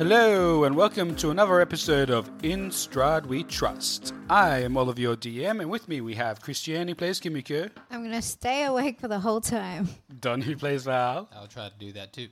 [0.00, 4.14] Hello, and welcome to another episode of In Strahd We Trust.
[4.30, 8.02] I am Oliver, your DM, and with me we have Christiane, who plays Kimiko, I'm
[8.02, 9.90] gonna stay awake for the whole time.
[10.20, 12.28] Don, who plays Val, I'll try to do that too.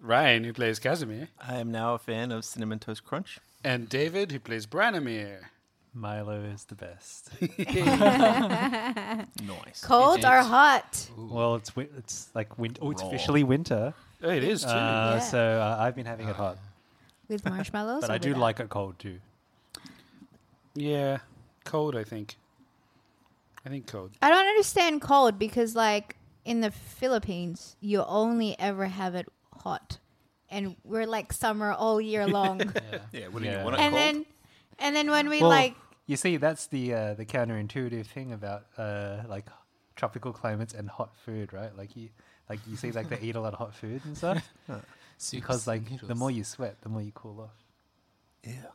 [0.00, 3.38] Ryan, who plays Casimir, I am now a fan of Cinnamon Toast Crunch.
[3.62, 5.36] and David, who plays Branimir.
[5.94, 7.30] Milo is the best.
[9.46, 9.84] Nice.
[9.84, 11.08] Cold or hot?
[11.16, 12.80] well, it's wi- it's like winter.
[12.82, 13.94] oh, it's officially winter.
[14.22, 14.68] Oh, it is too.
[14.70, 15.20] Uh, Yeah.
[15.20, 16.58] So uh, I've been having it hot,
[17.28, 18.00] With marshmallows?
[18.02, 18.40] but I do without?
[18.40, 19.18] like it cold too.
[20.74, 21.18] yeah,
[21.64, 22.36] cold, I think.
[23.64, 24.10] I think cold.
[24.20, 29.26] I don't understand cold because, like, in the Philippines, you only ever have it
[29.62, 29.98] hot,
[30.50, 32.72] and we're like summer all year long.
[33.12, 33.58] Yeah, what do Yeah.
[33.58, 34.02] you want it and cold?
[34.02, 34.26] then,
[34.78, 35.74] and then when we Well, like,
[36.06, 39.46] you see, that's the uh, the counterintuitive thing about uh, like
[39.96, 41.74] tropical climates and hot food, right?
[41.74, 42.10] Like you
[42.50, 44.52] like you see, like they eat a lot of hot food and stuff
[45.30, 47.64] because like the more you sweat, the more you cool off.
[48.44, 48.66] yeah.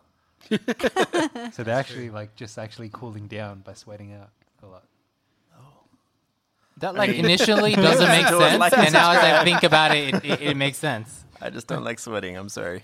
[1.52, 4.30] So they're actually like just actually cooling down by sweating out
[4.64, 4.84] a lot.
[6.78, 10.26] That like initially doesn't make sense, like and now as I think about it, it,
[10.26, 11.26] it, it makes sense.
[11.42, 12.38] I just don't like sweating.
[12.38, 12.84] I'm sorry.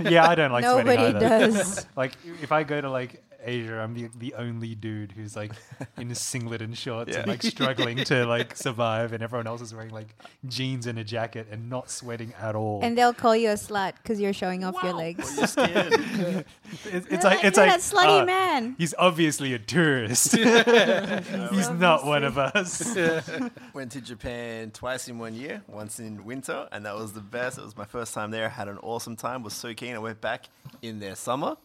[0.00, 1.48] yeah, I don't like nobody sweating either.
[1.50, 1.86] does.
[1.96, 2.12] Like
[2.42, 5.52] if I go to like Asia, I'm the the only dude who's like
[5.96, 9.72] in a singlet and shorts and like struggling to like survive, and everyone else is
[9.72, 10.14] wearing like
[10.46, 12.80] jeans and a jacket and not sweating at all.
[12.82, 15.36] and they'll call you a slut because you're showing off your legs.
[15.56, 16.44] You're it's,
[16.84, 18.74] it's They're like it's "You're like that slutty uh, man.
[18.78, 20.34] He's obviously a tourist.
[20.36, 22.96] he's not one of us.
[23.72, 27.58] Went to Japan twice in one year, once in winter, and that was the best.
[27.58, 28.48] It was my first time there.
[28.48, 29.42] Had an awesome time.
[29.42, 29.94] Was so keen.
[29.94, 30.48] I went back
[30.82, 31.56] in their summer.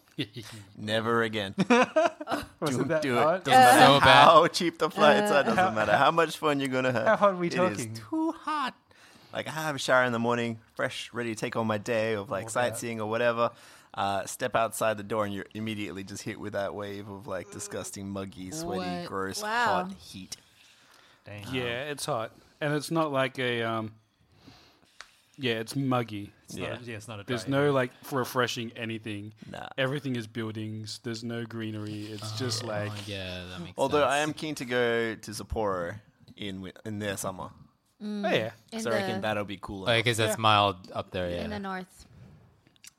[0.77, 1.55] Never again.
[2.59, 3.23] Wasn't that do it.
[3.23, 3.43] hot?
[3.43, 4.23] Doesn't matter So bad.
[4.25, 5.43] how cheap the flights are.
[5.43, 7.05] Doesn't matter how much fun you're gonna have.
[7.07, 7.73] How hot are we talking?
[7.79, 8.73] It is too hot.
[9.33, 12.13] Like I have a shower in the morning, fresh, ready to take on my day
[12.13, 13.51] of like sightseeing or whatever.
[13.93, 17.51] Uh, step outside the door and you're immediately just hit with that wave of like
[17.51, 19.05] disgusting, muggy, sweaty, What?
[19.07, 19.65] gross, Wow.
[19.83, 20.38] hot heat.
[21.25, 21.45] Dang.
[21.51, 23.93] Yeah, it's hot, and it's not like a um.
[25.38, 26.31] Yeah, it's muggy.
[26.46, 26.72] It's Yeah.
[26.72, 29.34] not, yeah, it's not a There's dry no like refreshing anything.
[29.50, 29.68] Nah.
[29.78, 31.00] Everything is buildings.
[31.03, 32.06] There's no greenery.
[32.06, 34.12] It's oh, just like Oh, yeah, that makes Although sense.
[34.12, 35.96] I am keen to go to Sapporo
[36.36, 37.50] in wi- in their summer,
[38.02, 38.25] mm.
[38.25, 38.52] oh yeah.
[38.72, 39.90] In so I reckon the, that'll be cooler.
[39.90, 41.30] Oh, I guess that's mild up there.
[41.30, 42.06] Yeah, in the north.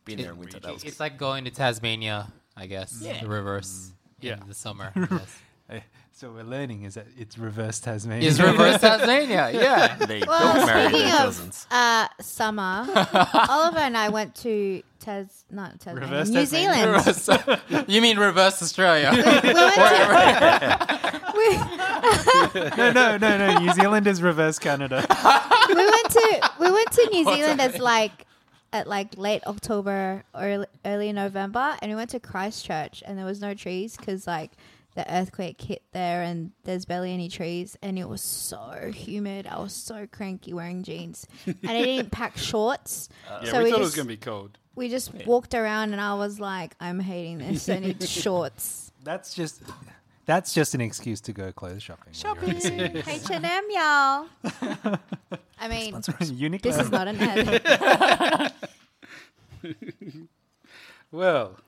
[0.04, 2.99] Being there in winter, that was it's like going to Tasmania, I guess.
[3.00, 3.91] The reverse.
[3.91, 3.94] Mm.
[4.20, 4.41] Yeah.
[4.41, 4.93] In the summer.
[4.97, 5.82] I guess.
[6.22, 8.28] So we're learning is that it's reverse Tasmania.
[8.28, 9.50] Is reverse Tasmania?
[9.52, 9.96] Yeah.
[10.06, 11.66] they Well, don't marry speaking their of cousins.
[11.68, 12.86] uh, summer,
[13.48, 16.74] Oliver and I went to Tas, not Tasmania, Reverse New Tasmania.
[16.74, 17.58] Zealand.
[17.66, 19.10] Reverse- you mean reverse Australia?
[19.12, 19.50] we went to,
[21.34, 21.56] we,
[22.76, 23.58] no, no, no, no.
[23.58, 25.04] New Zealand is reverse Canada.
[25.70, 28.26] we went to we went to New Zealand as like
[28.72, 33.40] at like late October or early November, and we went to Christchurch, and there was
[33.40, 34.52] no trees because like
[34.94, 39.46] the earthquake hit there, and there's barely any trees, and it was so humid.
[39.46, 43.70] I was so cranky wearing jeans, and I didn't pack shorts, Yeah, so we, we,
[43.70, 44.58] thought it was gonna be cold.
[44.74, 47.68] we just walked around, and I was like, I'm hating this.
[47.68, 48.92] I need shorts.
[49.02, 49.62] That's just
[50.26, 52.12] that's just an excuse to go clothes shopping.
[52.12, 54.26] Shopping, H and M, y'all.
[55.58, 56.62] I mean, Uniqlo.
[56.62, 58.52] this is not an ad.
[61.12, 61.58] Well,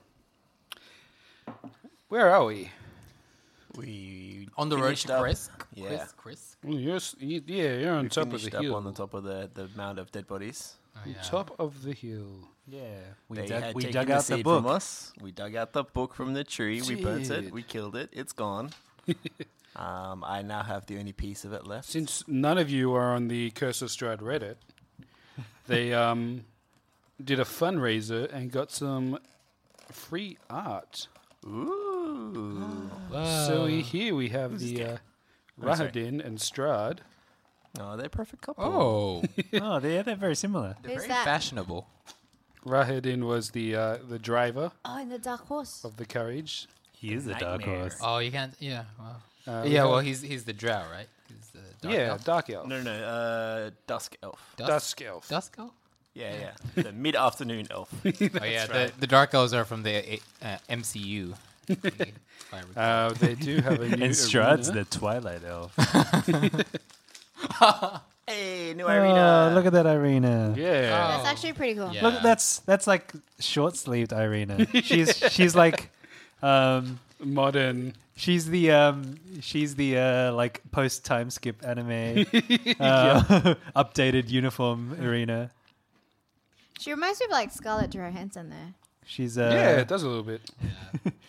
[2.07, 2.71] Where are we?
[3.77, 5.49] We On the road finished to Chris.
[5.73, 5.87] Yeah.
[5.89, 6.13] Chris.
[6.17, 6.57] Chris.
[6.63, 8.75] Well, you're, s- you, yeah, you're on We top of finished the up hill.
[8.75, 10.75] on the top of the, the mound of dead bodies.
[10.95, 11.21] Oh, On yeah.
[11.23, 12.47] top of the hill.
[12.67, 12.81] Yeah,
[13.29, 14.63] we they dug, had we taken dug the out the seed book.
[14.63, 15.13] from us.
[15.21, 16.81] We dug out the book from the tree.
[16.81, 17.45] We burnt Did.
[17.45, 17.53] it.
[17.53, 18.09] We killed it.
[18.11, 18.71] It's gone.
[19.75, 21.87] um, I now have the only piece of it left.
[21.89, 24.55] Since none of you are on the Curse of Strahd Reddit,
[25.67, 26.45] they um,
[27.23, 29.19] did a fundraiser and got some
[29.91, 31.07] free art.
[31.45, 32.64] Ooh.
[33.23, 34.97] So here we have the uh,
[35.61, 35.89] Oh, sorry.
[35.91, 36.99] Rahadin and Strahd.
[37.79, 38.63] Oh, they're a perfect couple.
[38.63, 39.23] Oh,
[39.61, 40.75] oh, they're they're very similar.
[40.81, 41.25] they're Who's very that?
[41.25, 41.87] fashionable.
[42.65, 45.83] Rahadin was the uh, the driver Oh, in the dark horse.
[45.85, 46.67] of the carriage.
[46.93, 47.79] He is a dark Nightmare.
[47.81, 47.97] horse.
[48.01, 48.53] Oh, you can't.
[48.59, 48.83] Yeah.
[48.99, 49.15] Wow.
[49.47, 49.83] Uh, yeah.
[49.85, 51.07] Well, he's he's the drow, right?
[51.27, 52.23] He's the dark yeah, elf.
[52.25, 52.67] Dark Elf.
[52.67, 54.53] No, no, uh, Dusk Elf.
[54.57, 55.29] Dusk, Dusk Elf.
[55.29, 55.71] Dusk elf.
[56.13, 56.33] Yeah,
[56.75, 56.81] yeah.
[56.83, 57.89] the mid afternoon elf.
[58.05, 58.09] Oh
[58.45, 61.35] yeah, the, the dark elves are from the uh, MCU.
[61.67, 62.13] If
[62.77, 64.85] Uh, they do have a new And Strahd's arena.
[64.85, 65.75] the Twilight Elf.
[68.27, 69.51] hey, new oh, arena.
[69.53, 70.53] look at that Irina.
[70.57, 70.81] Yeah.
[70.89, 71.91] That's actually pretty cool.
[71.93, 72.03] Yeah.
[72.03, 74.65] Look, that's that's like short sleeved Irina.
[74.81, 75.89] She's she's like,
[76.41, 77.93] um, Modern.
[78.15, 82.25] she's the um, she's the uh, like post time skip anime
[82.79, 85.51] uh, updated uniform Irina.
[86.79, 88.73] She reminds me of like Scarlett Johansson there.
[89.05, 90.41] She's uh, yeah, it does a little bit.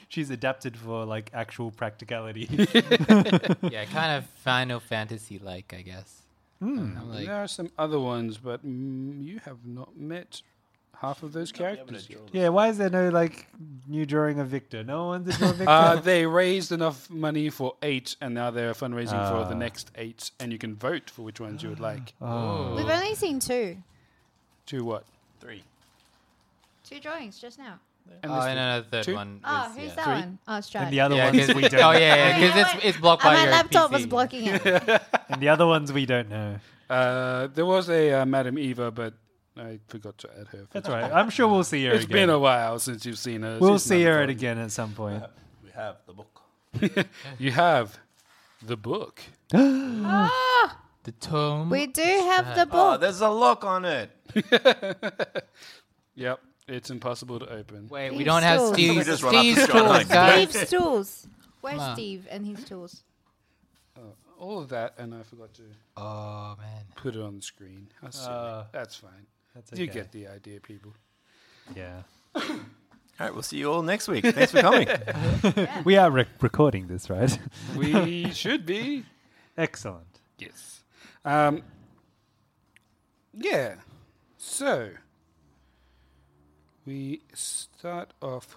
[0.08, 2.48] She's adapted for like actual practicality.
[3.62, 6.22] yeah, kind of Final Fantasy like, I guess.
[6.60, 6.96] Hmm.
[6.98, 10.40] I'm like, there are some other ones, but mm, you have not met
[11.00, 12.20] half of those characters yet.
[12.32, 13.46] yeah, why is there no like
[13.86, 14.82] new drawing of Victor?
[14.82, 15.68] No one's a draw Victor.
[15.68, 19.58] Uh, they raised enough money for eight, and now they're fundraising for the Ah.
[19.58, 22.14] next eight, and you can vote for which ones you would like.
[22.22, 22.74] oh.
[22.74, 23.76] We've only seen two.
[24.64, 25.04] Two what?
[25.40, 25.62] Three.
[26.88, 27.78] Two drawings just now.
[28.22, 28.56] And oh, this and one.
[28.56, 29.14] then a third Two?
[29.14, 29.40] one.
[29.44, 29.94] Oh, is, who's yeah.
[29.94, 30.12] that Three.
[30.14, 30.38] one?
[30.48, 30.80] Oh, Strahd.
[30.82, 31.74] And the other Yeah, ones 'cause- we don't.
[31.82, 33.92] oh yeah, yeah, because it's it's blocked Oh, by my your laptop PC.
[33.92, 34.62] was blocking it.
[35.28, 36.56] And the other ones we don't know.
[36.88, 39.14] Uh, there was a uh, Madam Eva, but
[39.56, 40.66] I forgot to add her.
[40.72, 41.10] That's right.
[41.12, 42.14] I'm sure we'll see her It's again.
[42.14, 43.58] been a while since you've seen her.
[43.60, 44.30] we'll see her fun.
[44.30, 45.22] again at some point.
[45.64, 46.40] We have the book.
[47.38, 47.98] You have
[48.62, 49.20] the book.
[49.54, 51.70] Ah, The tome.
[51.70, 52.74] we do have the book.
[52.74, 53.00] Oh, book.
[53.00, 54.10] there's a lock on it.
[56.18, 57.88] Yep, it's impossible to open.
[57.88, 58.72] Wait, we Steve's don't have tools.
[58.74, 60.50] Steve's, just run up to Steve's Strad tools, like, guys.
[60.50, 61.26] Steve's tools.
[61.60, 61.94] Where's Come.
[61.94, 63.02] Steve and his tools?
[64.38, 65.62] All of that, and I forgot to
[65.96, 66.82] Oh man.
[66.96, 67.88] put it on the screen.
[68.02, 68.34] How silly.
[68.34, 69.26] Uh, That's fine.
[69.54, 69.80] That's okay.
[69.82, 70.92] You get the idea, people.
[71.74, 72.02] Yeah.
[72.36, 72.44] All
[73.18, 74.26] right, we'll see you all next week.
[74.26, 74.88] Thanks for coming.
[75.86, 77.38] We are rec- recording this, right?
[77.76, 79.04] We should be.
[79.56, 80.20] Excellent.
[80.38, 80.82] Yes.
[81.24, 81.62] Um,
[83.32, 83.76] yeah.
[84.36, 84.90] So
[86.86, 88.56] we start off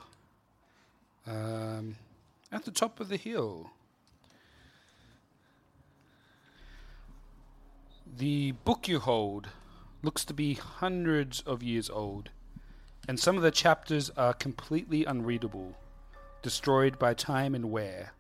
[1.27, 1.95] um,
[2.51, 3.71] at the top of the hill.
[8.17, 9.49] The book you hold
[10.01, 12.29] looks to be hundreds of years old,
[13.07, 15.75] and some of the chapters are completely unreadable,
[16.41, 18.13] destroyed by time and wear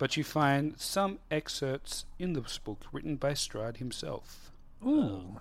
[0.00, 4.50] but you find some excerpts in this book written by Strahd himself.
[4.82, 5.38] Ooh.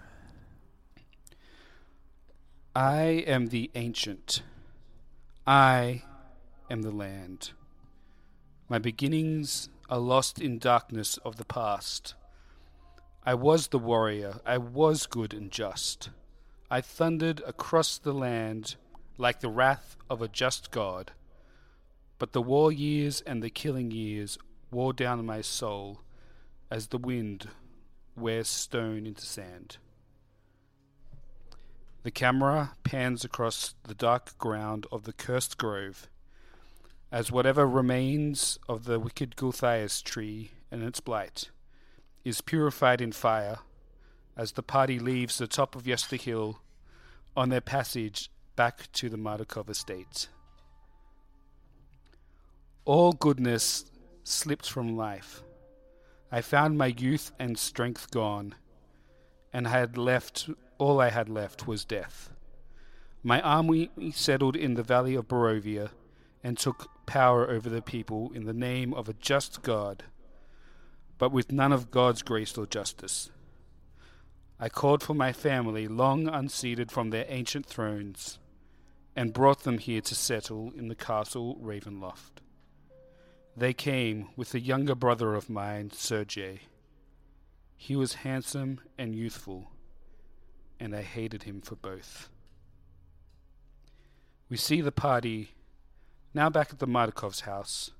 [2.76, 4.44] I am the ancient.
[5.48, 6.04] I
[6.70, 7.52] am the land.
[8.70, 12.14] My beginnings are lost in darkness of the past.
[13.26, 14.40] I was the warrior.
[14.46, 16.12] I was good and just.
[16.70, 18.76] I thundered across the land
[19.18, 21.12] like the wrath of a just God.
[22.20, 24.38] But the war years and the killing years
[24.70, 26.02] wore down my soul
[26.70, 27.50] as the wind
[28.16, 29.78] wears stone into sand.
[32.10, 36.10] The camera pans across the dark ground of the cursed grove,
[37.12, 41.52] as whatever remains of the wicked Gulthias tree and its blight
[42.26, 43.60] is purified in fire,
[44.36, 46.60] as the party leaves the top of Yester Hill
[47.38, 50.30] on their passage back to the Martikov estate.
[52.86, 53.86] All goodness
[54.24, 55.44] slipped from life.
[56.32, 58.56] I found my youth and strength gone,
[59.54, 62.32] and had left all I had left was death.
[63.22, 65.92] My army settled in the valley of Barovia
[66.44, 70.06] and took power over the people in the name of a just God,
[71.18, 73.30] but with none of God's grace or justice.
[74.58, 78.40] I called for my family, long unseated from their ancient thrones,
[79.16, 82.42] and brought them here to settle in the castle Ravenloft.
[83.56, 86.62] They came with a younger brother of mine, Sergei.
[87.76, 89.72] He was handsome and youthful,
[90.80, 92.30] and I hated him for both.
[94.50, 95.52] We see the party
[96.34, 97.92] Now back at the Martikovs' house.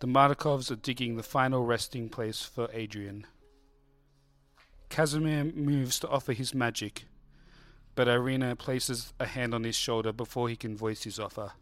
[0.00, 3.26] The Mardikovs are digging the final resting place for Adrian.
[4.88, 7.04] Casimir moves to offer his magic,
[7.94, 11.52] but Irina places a hand on his shoulder before he can voice his offer.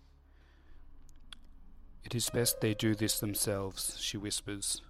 [2.05, 4.81] It is best they do this themselves, she whispers.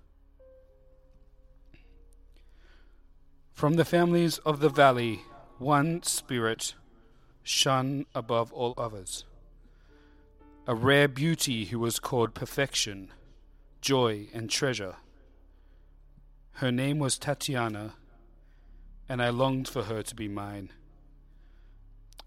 [3.58, 5.22] From the families of the valley,
[5.58, 6.76] one spirit
[7.42, 9.24] shone above all others.
[10.68, 13.10] A rare beauty who was called perfection,
[13.80, 14.94] joy, and treasure.
[16.52, 17.94] Her name was Tatiana,
[19.08, 20.70] and I longed for her to be mine.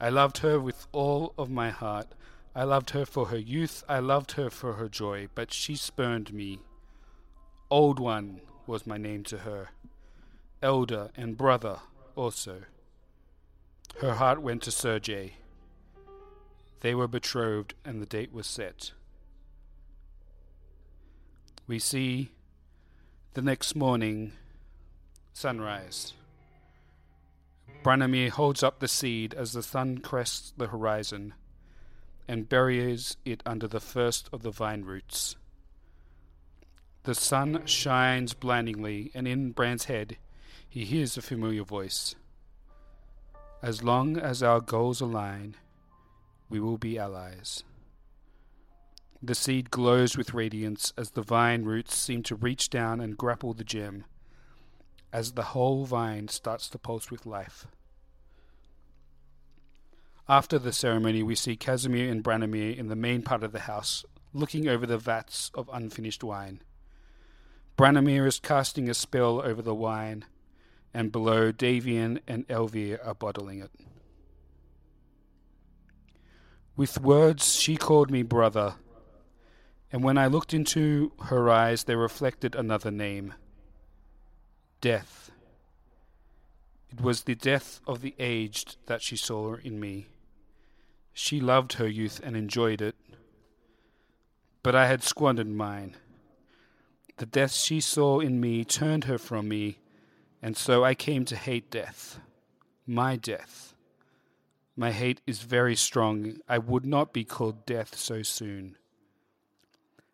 [0.01, 2.07] I loved her with all of my heart.
[2.53, 3.85] I loved her for her youth.
[3.87, 6.59] I loved her for her joy, but she spurned me.
[7.69, 9.69] Old One was my name to her,
[10.61, 11.79] elder and brother
[12.15, 12.63] also.
[13.99, 15.35] Her heart went to Sergei.
[16.81, 18.91] They were betrothed, and the date was set.
[21.67, 22.31] We see
[23.33, 24.33] the next morning
[25.33, 26.13] sunrise.
[27.83, 31.33] Branimir holds up the seed as the sun crests the horizon
[32.27, 35.35] and buries it under the first of the vine roots.
[37.03, 40.17] The sun shines blindingly, and in Bran's head
[40.71, 42.15] he hears a familiar voice.
[43.61, 45.57] As long as our goals align,
[46.49, 47.65] we will be allies.
[49.21, 53.53] The seed glows with radiance as the vine roots seem to reach down and grapple
[53.53, 54.05] the gem,
[55.11, 57.67] as the whole vine starts to pulse with life.
[60.29, 64.05] After the ceremony, we see Casimir and Branimir in the main part of the house,
[64.33, 66.61] looking over the vats of unfinished wine.
[67.77, 70.23] Branimir is casting a spell over the wine,
[70.93, 73.71] and below Davian and Elvir are bottling it.
[76.75, 78.75] With words she called me brother,
[79.91, 83.33] and when I looked into her eyes they reflected another name
[84.79, 85.31] death.
[86.89, 90.07] It was the death of the aged that she saw in me.
[91.13, 92.95] She loved her youth and enjoyed it,
[94.63, 95.95] but I had squandered mine.
[97.17, 99.77] The death she saw in me turned her from me
[100.41, 102.19] and so I came to hate death,
[102.87, 103.75] my death.
[104.75, 106.37] My hate is very strong.
[106.47, 108.77] I would not be called death so soon.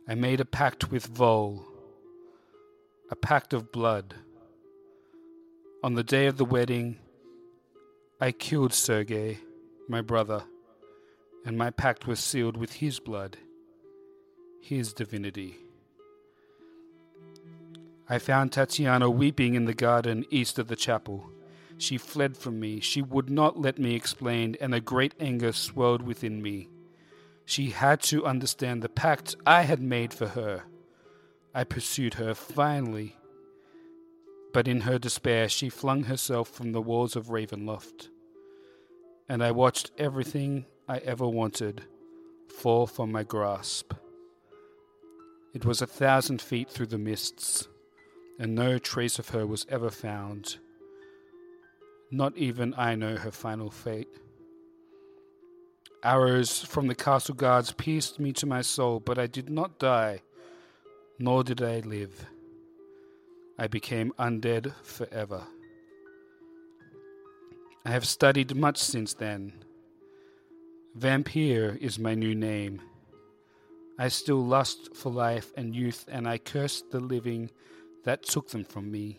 [0.07, 1.65] I made a pact with Vol,
[3.09, 4.15] a pact of blood.
[5.83, 6.97] On the day of the wedding,
[8.19, 9.39] I killed Sergei,
[9.87, 10.43] my brother,
[11.45, 13.37] and my pact was sealed with his blood,
[14.59, 15.55] his divinity.
[18.09, 21.29] I found Tatiana weeping in the garden east of the chapel.
[21.77, 22.79] She fled from me.
[22.79, 26.69] She would not let me explain, and a great anger swelled within me.
[27.43, 30.63] She had to understand the pact I had made for her.
[31.53, 33.17] I pursued her finally,
[34.53, 38.09] but in her despair she flung herself from the walls of Ravenloft,
[39.27, 41.83] and I watched everything I ever wanted
[42.47, 43.93] fall from my grasp.
[45.53, 47.67] It was a thousand feet through the mists
[48.39, 50.57] and no trace of her was ever found.
[52.11, 54.09] Not even I know her final fate.
[56.03, 60.21] Arrows from the castle guards pierced me to my soul, but I did not die,
[61.19, 62.25] nor did I live.
[63.57, 65.43] I became undead forever.
[67.83, 69.53] I have studied much since then.
[70.93, 72.81] Vampire is my new name.
[73.97, 77.49] I still lust for life and youth, and I curse the living
[78.07, 79.17] that took them from me.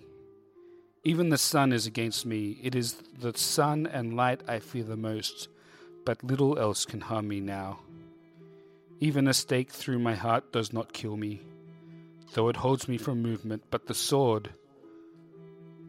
[1.04, 2.58] Even the sun is against me.
[2.62, 5.48] It is the sun and light I fear the most,
[6.06, 7.80] but little else can harm me now.
[8.98, 11.42] Even a stake through my heart does not kill me,
[12.32, 14.54] though it holds me from movement, but the sword,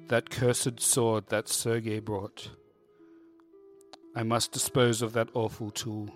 [0.10, 2.50] that cursed sword that Sergei brought,
[4.14, 6.10] I must dispose of that awful tool.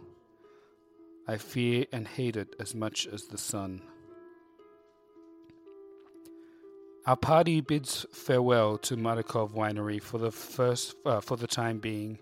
[1.29, 3.83] I fear and hate it as much as the sun.
[7.05, 12.17] Our party bids farewell to Martikov Winery for the first uh, for the time being,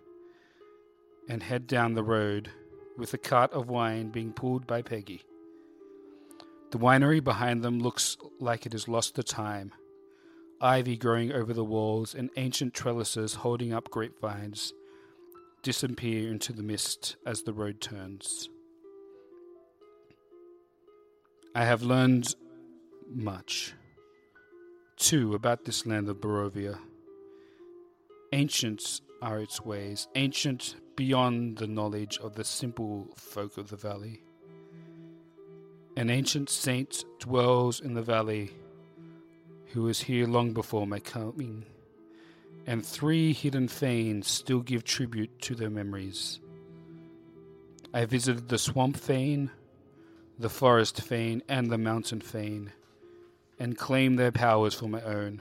[1.29, 2.49] and head down the road
[2.97, 5.21] with a cart of wine being pulled by Peggy.
[6.71, 9.71] The winery behind them looks like it has lost the time.
[10.59, 14.73] Ivy growing over the walls and ancient trellises holding up grapevines
[15.61, 18.49] disappear into the mist as the road turns.
[21.53, 22.33] I have learned
[23.13, 23.75] much
[25.01, 26.77] too, about this land of Barovia.
[28.33, 34.21] Ancient are its ways, ancient beyond the knowledge of the simple folk of the valley.
[35.97, 38.51] An ancient saint dwells in the valley,
[39.73, 41.65] who was here long before my coming,
[42.67, 46.39] and three hidden fanes still give tribute to their memories.
[47.91, 49.49] I visited the swamp fane,
[50.37, 52.71] the forest fane, and the mountain fane,
[53.61, 55.39] and claim their powers for my own.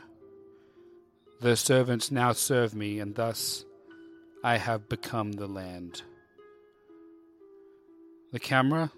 [1.41, 3.65] Their servants now serve me, and thus
[4.45, 6.03] I have become the land.
[8.31, 8.93] The camera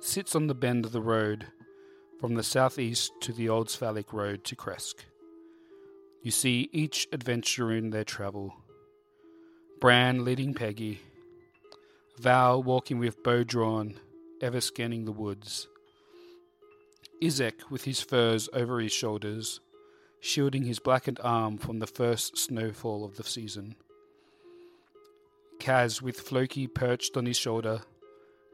[0.00, 1.48] sits on the bend of the road
[2.18, 5.04] from the southeast to the Old Svalich Road to Krezk.
[6.22, 8.54] You see each adventurer in their travel.
[9.78, 11.02] Bran leading Peggy,
[12.18, 14.00] Val walking with bow drawn,
[14.40, 15.68] ever scanning the woods.
[17.22, 19.60] Izek with his furs over his shoulders,
[20.20, 23.76] shielding his blackened arm from the first snowfall of the season.
[25.58, 27.80] Kaz with Floki perched on his shoulder,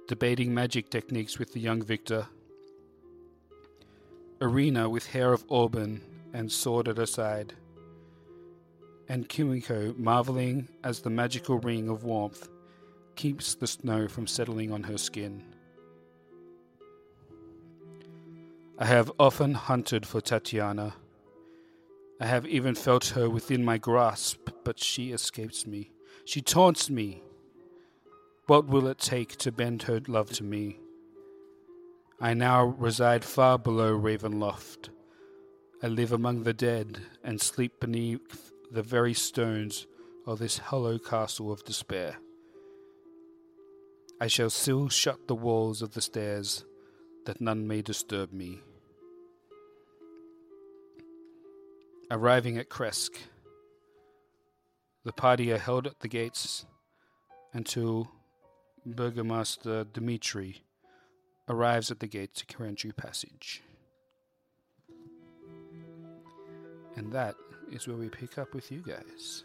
[0.07, 2.28] debating magic techniques with the young Victor.
[4.40, 6.00] Irina with hair of auburn
[6.33, 7.54] and sword at her side.
[9.09, 12.49] And Kimiko marveling as the magical ring of warmth
[13.16, 15.51] keeps the snow from settling on her skin.
[18.79, 20.95] I have often hunted for Tatiana.
[22.21, 25.93] I have even felt her within my grasp, but she escapes me.
[26.25, 27.23] She taunts me.
[28.47, 30.81] What will it take to bend her love to me?
[32.21, 34.88] I now reside far below Ravenloft.
[35.83, 39.87] I live among the dead and sleep beneath the very stones
[40.26, 42.17] of this hollow castle of despair.
[44.21, 46.64] I shall still shut the walls of the stairs,
[47.26, 48.61] that none may disturb me.
[52.11, 53.17] Arriving at Krezk,
[55.05, 56.67] the party are held at the gates
[57.52, 58.11] until
[58.87, 60.62] Burgomaster Dmitri
[61.49, 63.62] arrives at the gate to Karanju Passage.
[66.97, 67.35] And that
[67.71, 69.45] is where we pick up with you guys.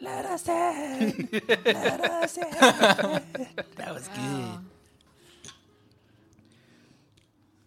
[0.00, 1.28] Let us in.
[1.64, 2.44] Let us in.
[3.76, 4.77] That was good.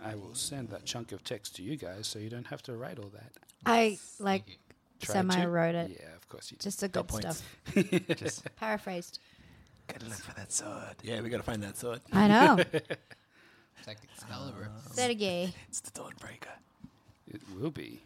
[0.03, 2.73] I will send that chunk of text to you guys so you don't have to
[2.75, 3.31] write all that.
[3.65, 4.57] I like
[5.01, 5.97] Tried semi wrote it.
[5.99, 6.63] Yeah, of course you did.
[6.63, 7.43] Just the good points.
[7.65, 8.07] stuff.
[8.17, 9.19] Just Paraphrased.
[9.87, 10.95] Gotta look for that sword.
[11.03, 12.01] Yeah, we gotta find that sword.
[12.11, 12.63] I know.
[13.77, 14.69] It's like Excalibur.
[14.91, 15.51] Sergey.
[15.67, 16.53] It's the Dawnbreaker.
[17.27, 18.03] It will be.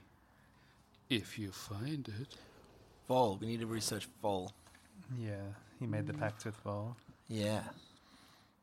[1.09, 2.37] If you find it.
[3.09, 3.37] Vol.
[3.41, 4.53] We need to research Vol.
[5.19, 5.33] yeah,
[5.77, 6.21] he made the hmm.
[6.21, 6.95] pact with Vol.
[7.27, 7.63] Yeah.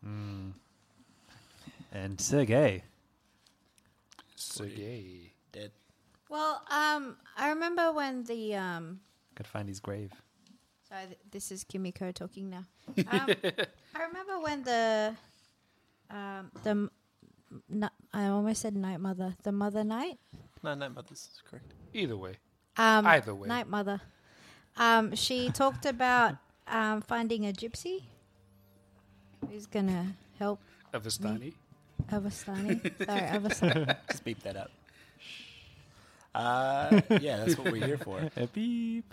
[0.03, 0.53] Hmm.
[1.93, 2.83] And Sergey.
[4.43, 5.33] Sergey.
[5.53, 5.71] Dead.
[6.29, 9.01] Well, um, I remember when the um,
[9.35, 10.13] Could find his grave.
[10.89, 12.65] sorry, th- this is Kimiko talking now.
[13.11, 13.29] Um,
[13.95, 15.15] I remember when the
[16.11, 16.91] um the m-
[17.71, 20.19] n- I almost said night mother, the mother night.
[20.63, 21.75] No, no, but this is correct.
[21.93, 22.37] Either way.
[22.77, 23.49] Um, Either way.
[23.49, 24.01] night mother.
[24.77, 28.05] Um, she talked about um finding a gypsy
[29.51, 30.61] who's gonna help
[30.95, 31.53] Avastani.
[32.11, 32.81] Avastani.
[33.07, 33.97] Sorry, Avastani.
[34.11, 34.71] Just beep that up.
[36.35, 38.19] Uh, yeah, that's what we're here for.
[38.39, 39.05] A beep.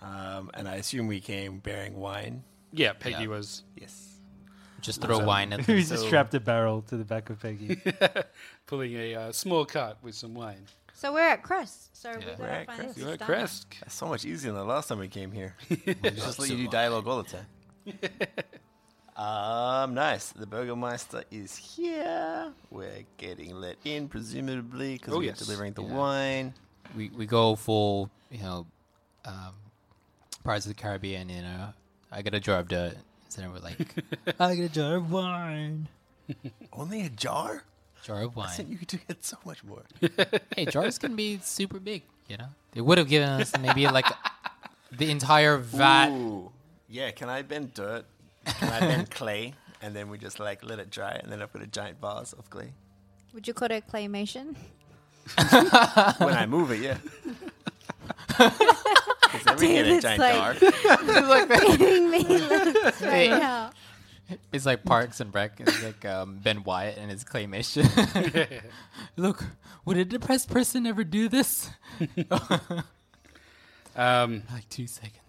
[0.00, 2.44] Um, and I assume we came bearing wine.
[2.72, 3.26] Yeah, Peggy Yeah.
[3.28, 4.12] was Yes.
[4.82, 5.76] Just throw So- wine at We them.
[5.78, 7.80] just So- strapped a barrel to the back of Peggy.
[8.66, 10.64] pulling a uh, small cart with some wine.
[10.94, 11.96] so we're at Crest.
[11.96, 12.24] So we Yeah.
[12.30, 12.90] gotta We're at find Crest.
[12.92, 13.36] us You're at stomach.
[13.40, 13.64] Krezk.
[13.80, 15.56] That's so much easier than the last time we came here.
[16.02, 17.46] Just let you do dialogue all the time.
[19.16, 20.30] um, nice.
[20.30, 22.52] The Burgermeister is here.
[22.70, 25.38] We're getting let in, presumably, because Oh, we're yes.
[25.38, 25.94] delivering the Yeah.
[25.94, 26.54] wine.
[26.94, 28.66] we we go for you know,
[29.24, 29.54] um,
[30.44, 31.28] Pirates of the Caribbean.
[31.28, 31.72] You know,
[32.12, 32.96] I get a jar of dirt.
[33.36, 33.78] Then we're like,
[34.40, 35.88] I got a jar of wine.
[36.72, 37.64] Only a jar?
[38.02, 38.72] Jar of I said wine.
[38.72, 39.82] you could get so much more.
[40.56, 42.02] hey, jars can be super big.
[42.28, 44.06] You know, they would have given us maybe like
[44.90, 46.08] the entire vat.
[46.10, 46.50] Ooh.
[46.88, 48.04] Yeah, can I bend dirt?
[48.44, 49.54] Can I bend clay?
[49.82, 52.32] And then we just like let it dry, and then I've got a giant vase
[52.32, 52.72] of clay.
[53.34, 54.56] Would you call it claymation?
[56.18, 56.98] when I move it, yeah.
[58.28, 60.58] Because we get a David's giant like-
[61.50, 61.76] jar.
[61.76, 63.70] Giving me looks right now.
[64.52, 65.60] It's like Parks and Rec.
[65.60, 67.84] It's like um, Ben Wyatt and his claymation.
[69.16, 69.44] Look,
[69.84, 71.70] would a depressed person ever do this?
[73.94, 75.20] Um, like two seconds.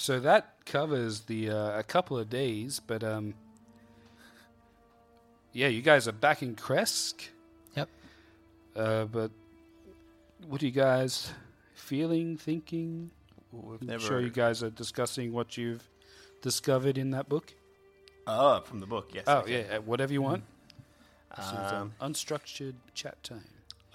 [0.00, 3.34] So that covers the uh, a couple of days, but um,
[5.52, 7.30] yeah, you guys are back in Krezk.
[7.74, 7.88] Yep.
[8.76, 9.32] Uh, but
[10.46, 11.32] what are you guys
[11.74, 13.10] feeling, thinking?
[13.50, 15.88] We've I'm never, sure you guys are discussing what you've
[16.42, 17.52] discovered in that book?
[18.24, 19.24] Oh, from the book, yes.
[19.26, 19.66] Oh okay.
[19.68, 20.44] yeah, uh, whatever you want.
[21.36, 23.42] This is, Um, unstructured chat time.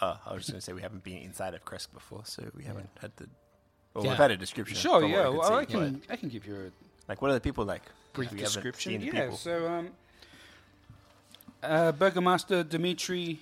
[0.01, 2.43] oh, I was just going to say we haven't been inside of Krezk before, so
[2.53, 3.29] we haven't had the.
[3.93, 4.11] Well, Yeah.
[4.11, 4.75] we've had a description.
[4.77, 5.27] Sure, yeah.
[5.29, 6.71] Well, I can I can give you a
[7.07, 7.83] Like, what are the people like?
[8.13, 9.01] brief We description.
[9.01, 9.11] Yeah.
[9.11, 9.37] people.
[9.37, 9.89] So, um,
[11.61, 13.39] uh, Burgomaster Dmitri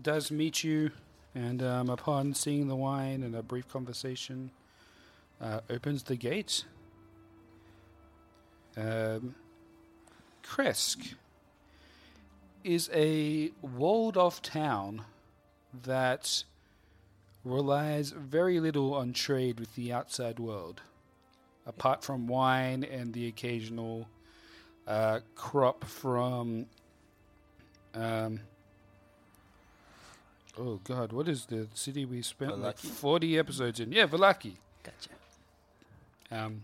[0.00, 0.90] does meet you,
[1.34, 4.50] and um, upon seeing the wine and a brief conversation,
[5.40, 6.64] uh, opens the gate.
[8.76, 9.34] Um,
[10.42, 11.14] Krezk
[12.64, 15.04] is a walled-off town
[15.84, 16.44] that
[17.44, 20.80] relies very little on trade with the outside world
[21.66, 24.08] apart from wine and the occasional
[24.86, 26.66] uh, crop from.
[27.94, 28.40] Um,
[30.58, 33.92] oh God, what is the city we spent like forty episodes in?
[33.92, 34.54] Yeah, Vallaki.
[34.82, 35.10] Gotcha.
[36.30, 36.62] Um,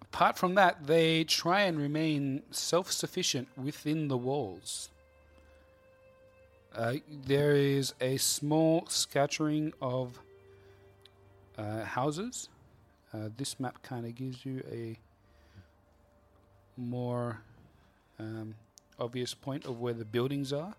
[0.00, 4.88] apart from that, they try and remain self-sufficient within the walls.
[6.74, 6.94] Uh,
[7.26, 10.18] there is a small scattering of
[11.58, 12.48] uh, houses.
[13.12, 14.98] Uh, this map kind of gives you a
[16.78, 17.38] more
[18.18, 18.54] um,
[18.98, 20.74] obvious point of where the buildings are.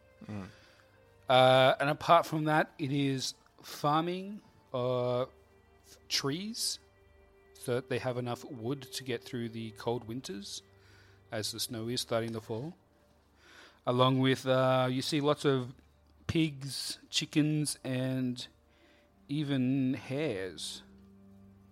[1.30, 4.42] Uh, and apart from that, it is farming
[4.74, 5.28] uh, f-
[6.10, 6.80] trees
[7.60, 10.64] so that they have enough wood to get through the cold winters
[11.32, 12.74] as the snow is starting to fall.
[13.86, 15.68] Along with, uh, you see lots of
[16.34, 18.48] pigs, chickens, and
[19.30, 20.82] even hares,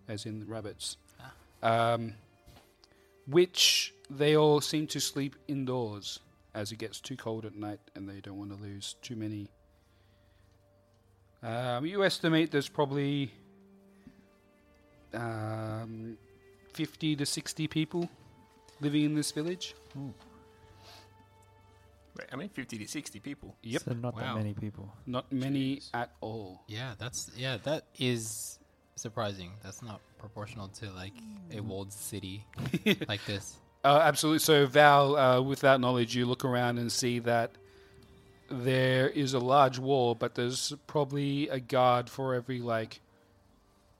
[0.08, 0.98] as in rabbits,
[1.64, 2.14] um,
[3.26, 6.20] which they all seem to sleep indoors
[6.54, 9.48] as it gets too cold at night and they don't want to lose too many.
[11.42, 13.32] Um, you estimate there's probably
[15.16, 16.20] um,
[16.74, 18.08] 50 to 60 people
[18.80, 19.74] living in this village.
[22.18, 23.56] Wait, I mean, 50 to 60 people.
[23.64, 23.82] Yep.
[23.84, 24.22] So not Wow.
[24.22, 24.94] that many people.
[25.06, 26.64] Not many at all.
[26.68, 28.60] Yeah, that's yeah, that is
[28.96, 29.52] surprising.
[29.64, 31.14] That's not proportional to like
[31.54, 32.46] a walled city
[33.08, 33.58] like this.
[33.84, 34.40] Uh, absolutely.
[34.40, 37.52] So, Val, uh, with that knowledge, you look around and see that
[38.50, 43.00] there is a large wall, but there's probably a guard for every like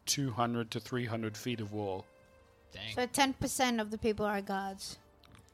[0.06, 2.06] 200 to 300 feet of wall.
[2.74, 2.94] Dang.
[2.96, 4.98] So ten percent of the people are guards.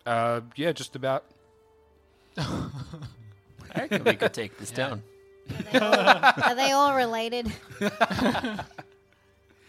[0.06, 1.24] Uh, yeah, just about.
[2.38, 2.69] I
[3.76, 5.04] reckon we could take this down.
[5.50, 5.93] Are they all,
[6.43, 7.52] are they all related?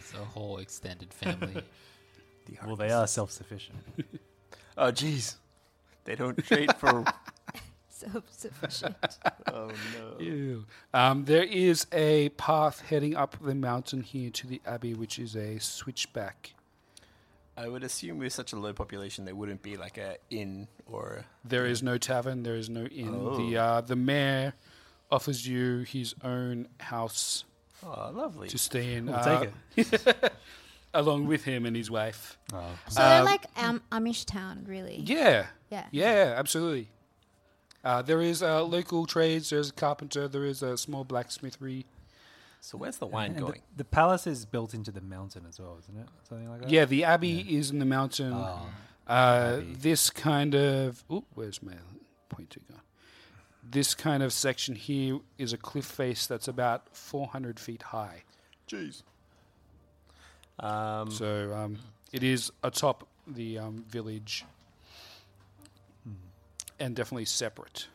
[0.01, 1.63] It's a whole extended family.
[2.65, 3.79] Well, they are self-sufficient.
[4.81, 5.35] Oh, jeez.
[6.05, 7.05] They don't trade for.
[7.89, 8.95] Self-sufficient.
[9.53, 10.21] oh, no.
[10.25, 10.65] Ew.
[10.95, 15.35] Um, there is a path heading up the mountain here to the abbey, which is
[15.35, 16.55] a switchback.
[17.59, 21.25] I would assume with such a low population, there wouldn't be like a inn or.
[21.45, 22.43] There is no tavern.
[22.45, 23.15] There is no inn.
[23.15, 23.37] Oh.
[23.37, 24.55] The uh, the mayor
[25.11, 27.45] offers you his own house
[27.83, 28.49] Oh, lovely.
[28.49, 29.07] to stay in.
[29.07, 29.51] We'll uh, take
[29.93, 30.33] it.
[30.95, 32.39] along with him and his wife.
[32.53, 32.63] Oh.
[32.89, 35.03] So they're like um, Amish town, really.
[35.05, 35.85] Yeah, Yeah.
[35.91, 36.89] yeah, absolutely.
[37.85, 39.51] Uh, there is uh, local trades.
[39.51, 40.29] There's a carpenter.
[40.29, 41.85] There is a small blacksmithery.
[42.61, 43.63] So where's the wine And the, going?
[43.77, 46.07] the palace is built into the mountain as well, isn't it?
[46.29, 46.71] Something like that.
[46.71, 48.33] Yeah, the abbey is in the mountain.
[48.35, 48.61] Oh,
[49.07, 49.75] uh, abbey.
[49.79, 51.75] this kind of oh, where's my
[52.29, 52.81] pointer gone?
[53.71, 58.23] This kind of section here is a cliff face that's about 400 feet high.
[58.69, 59.03] Jeez.
[60.59, 61.79] Um, So um,
[62.13, 64.45] it is atop the um, village,
[66.81, 67.87] and definitely separate.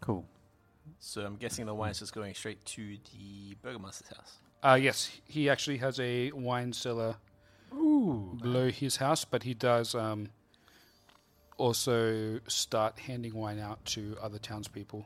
[0.00, 0.24] cool.
[1.04, 4.38] So I'm guessing the wine's just going straight to the burgomaster's house.
[4.62, 7.16] Uh, yes, he actually has a wine cellar
[7.70, 10.28] below his house, but he does um,
[11.58, 15.04] also start handing wine out to other townspeople.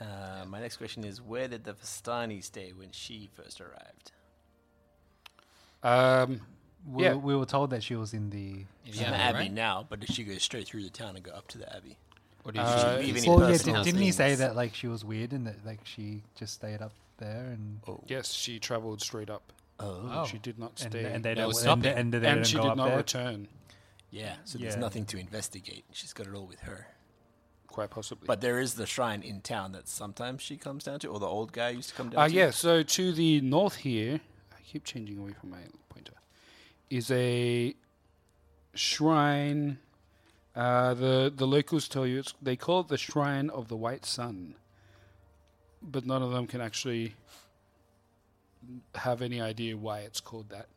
[0.00, 4.12] Uh, my next question is where did the Vistani stay when she first arrived?
[5.82, 6.40] Um,
[6.86, 7.14] We, Yeah.
[7.14, 8.66] we were told that she was in the.
[8.84, 9.52] She's Yeah, in the abbey right?
[9.52, 11.96] now, but did she go straight through the town and go up to the abbey?
[12.44, 14.54] Or did Uh, she leave leave any Well, yeah, personal did, didn't he say that
[14.54, 18.00] like she was weird and that like she just stayed up there and Oh.
[18.06, 19.52] yes, she travelled straight up.
[19.80, 20.24] Oh.
[20.26, 21.86] She did not stay, and they No don't and, stopping.
[21.86, 22.96] and they and she go did up not there.
[22.98, 23.48] return.
[24.10, 24.80] Yeah, so there's Yeah.
[24.80, 25.84] nothing to investigate.
[25.92, 26.86] She's got it all with her.
[27.66, 28.26] Quite possibly.
[28.26, 31.26] But there is the shrine in town that sometimes she comes down to, or the
[31.26, 32.32] old guy used to come down Uh, to.
[32.34, 34.20] yeah, so to the north here,
[34.56, 36.14] I keep changing away from my pointer,
[36.88, 37.74] is a
[38.74, 39.78] shrine.
[40.54, 44.04] Uh, the the locals tell you it's, they call it the Shrine of the White
[44.04, 44.54] Sun,
[45.82, 47.14] but none of them can actually
[48.94, 50.68] have any idea why it's called that.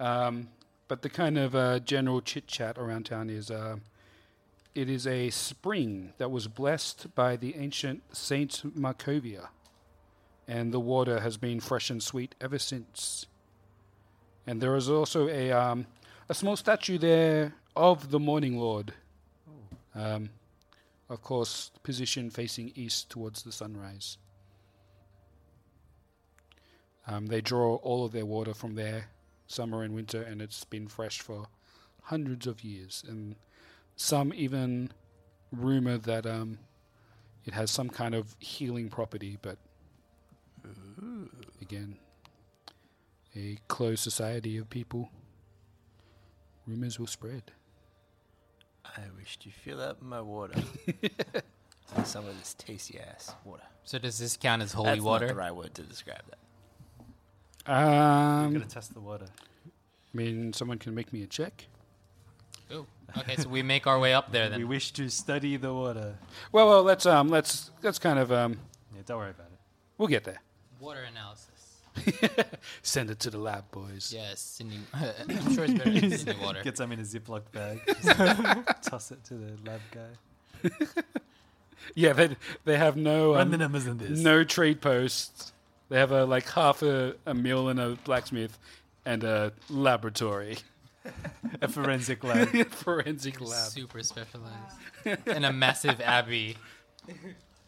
[0.00, 0.48] Um,
[0.88, 3.76] but the kind of uh, general chit chat around town is uh,
[4.74, 9.48] it is a spring that was blessed by the ancient Saint Markovia,
[10.48, 13.26] and the water has been fresh and sweet ever since.
[14.46, 15.86] And there is also a um,
[16.30, 18.94] a small statue there of the Morning Lord.
[19.94, 20.30] Um,
[21.08, 24.18] of course, position facing east towards the sunrise.
[27.06, 29.10] Um, they draw all of their water from there,
[29.46, 31.46] summer and winter, and it's been fresh for
[32.02, 33.04] hundreds of years.
[33.06, 33.36] And
[33.94, 34.90] some even
[35.52, 36.58] rumor that um,
[37.44, 39.58] it has some kind of healing property, but
[41.62, 41.96] again,
[43.36, 45.10] a closed society of people.
[46.66, 47.52] Rumors will spread.
[48.96, 50.54] I wish to fill up my water.
[51.96, 53.62] with some of this tasty ass water.
[53.84, 55.26] So does this count as holy That's water?
[55.26, 56.38] not the right word to describe that.
[57.72, 59.26] I'm Um, gonna test the water.
[59.66, 61.66] I mean, someone can make me a check.
[62.72, 62.86] Ooh.
[63.18, 64.58] Okay, so we make our way up there then.
[64.58, 64.68] We then.
[64.68, 66.16] wish to study the water.
[66.52, 68.58] Well, well, let's um, let's let's kind of um,
[68.94, 69.58] Yeah, don't worry about it.
[69.98, 70.40] we'll get there.
[70.80, 71.50] Water analysis.
[72.82, 74.12] Send it to the lab, boys.
[74.14, 74.78] Yes, Sydney.
[74.94, 76.62] I'm sure it's better than Sydney water.
[76.62, 77.80] Get some in a Ziploc bag.
[78.82, 80.70] toss it to the lab guy.
[81.94, 84.18] Yeah, they they have no Run um, the numbers on this.
[84.20, 85.52] no trade posts.
[85.88, 88.58] They have a like half a, a mill and a blacksmith
[89.04, 90.58] and a laboratory,
[91.62, 92.48] A forensic lab.
[92.70, 93.68] forensic lab.
[93.70, 94.76] Super specialized.
[95.26, 96.56] and a massive abbey.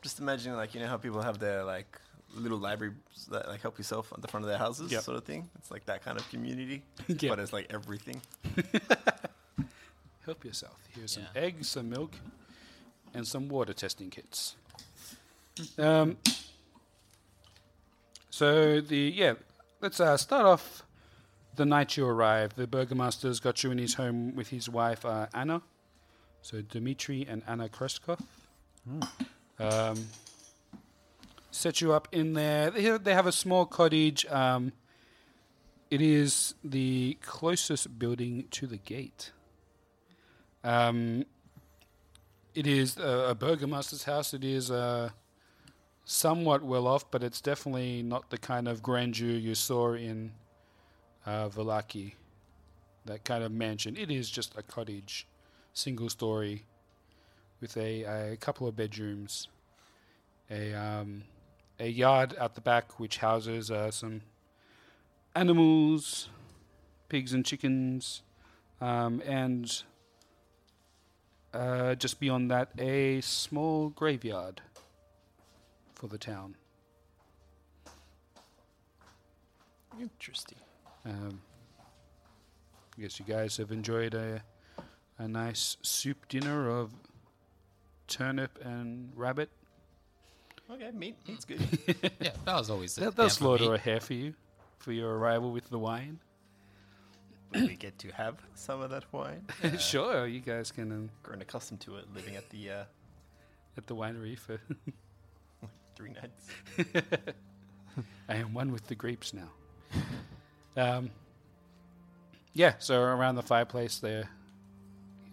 [0.03, 1.97] Just imagine, like, you know how people have their, like,
[2.39, 2.95] little libraries
[3.31, 5.03] that, like, help yourself on the front of their houses, Yep.
[5.03, 5.49] sort of thing?
[5.59, 7.31] It's like that kind of community, Yeah.
[7.31, 8.21] but it's like everything.
[10.25, 10.77] Help yourself.
[10.95, 12.13] Here's some eggs, some milk,
[13.15, 14.57] and some water testing kits.
[15.79, 16.19] Um.
[18.31, 19.35] So the yeah,
[19.81, 20.83] let's uh, start off.
[21.57, 25.27] The night you arrive, the burgomaster's got you in his home with his wife uh,
[25.35, 25.63] Anna.
[26.43, 28.21] So Dmitri and Anna Krezkov.
[29.59, 30.07] Um,
[31.51, 32.71] set you up in there.
[32.71, 34.27] They have, a small cottage.
[34.27, 34.73] Um,
[35.91, 39.33] it is the closest building to the gate.
[40.63, 41.25] Um,
[42.55, 44.35] it is a, a burgomaster's house.
[44.35, 45.11] It is uh,
[46.05, 50.33] somewhat well off, but it's definitely not the kind of grandeur you saw in
[51.25, 52.13] uh, Vallaki.
[53.07, 53.97] That kind of mansion.
[53.97, 55.27] It is just a cottage,
[55.73, 56.65] single story,
[57.61, 59.49] with a, a couple of bedrooms,
[60.51, 61.23] a um,
[61.79, 64.23] a yard out the back which houses uh, some
[65.35, 66.29] animals,
[67.09, 68.23] pigs and chickens,
[68.81, 69.83] um, and
[71.55, 74.61] uh, just beyond that, a small graveyard
[75.95, 76.57] for the town.
[80.01, 80.59] Interesting.
[81.05, 81.41] Um,
[82.97, 84.43] I guess you guys have enjoyed a
[85.19, 86.93] a nice soup dinner of
[88.07, 89.51] turnip and rabbit.
[90.71, 91.17] Okay, meat.
[91.27, 91.61] Meat's good.
[92.21, 94.35] Yeah, that was always the They'll, yeah, they'll for slaughter a hare for you
[94.79, 96.19] for your arrival with the wine.
[97.55, 99.47] Will we get to have some of that wine?
[99.79, 102.85] sure, you guys can um, Grown accustomed to it, living at the uh,
[103.77, 104.61] at the winery for.
[105.97, 106.47] three nights.
[108.29, 109.51] I am one with the grapes now.
[110.77, 111.11] Um,
[112.53, 114.29] yeah, so around the fireplace there,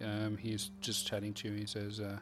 [0.02, 1.54] um, he's just chatting to you.
[1.54, 2.18] He says, uh,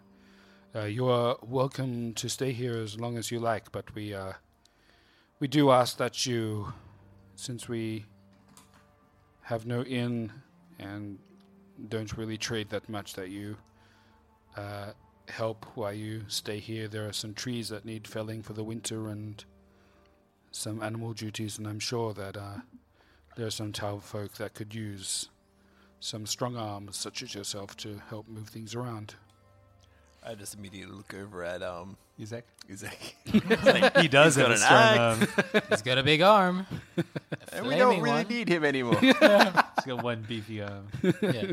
[0.75, 4.35] uh, "You are welcome to stay here as long as you like, but we uh,
[5.41, 6.73] we do ask that you,
[7.37, 8.07] since we
[9.43, 10.33] have no inn
[10.79, 11.19] and
[11.89, 13.57] don't really trade that much, that you
[14.57, 14.93] uh,
[15.29, 16.89] help while you stay here.
[16.89, 19.45] There are some trees that need felling for the winter and."
[20.55, 22.59] some animal duties, and I'm sure that uh,
[23.37, 25.29] there are some town folk that could use
[25.99, 29.17] some strong arms, such as yourself, to help move things around.
[30.27, 32.47] I just immediately look over at um Isaac?
[32.71, 33.17] Isaac.
[34.01, 35.29] He does got have a an strong arm.
[35.69, 36.67] He's got a big arm.
[36.97, 37.05] A
[37.57, 38.29] and we don't flaming really one.
[38.29, 38.97] need him anymore.
[39.01, 40.89] He's got one beefy arm.
[41.21, 41.53] Yeah.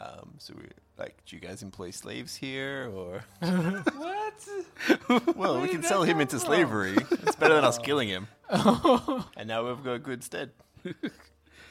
[0.00, 0.64] um, so we
[0.98, 3.24] like, do you guys employ slaves here, or
[3.96, 5.36] what?
[5.36, 6.96] well, we can sell him into slavery.
[6.96, 8.26] It's better than us killing him.
[8.50, 10.50] and now we've got a good stead.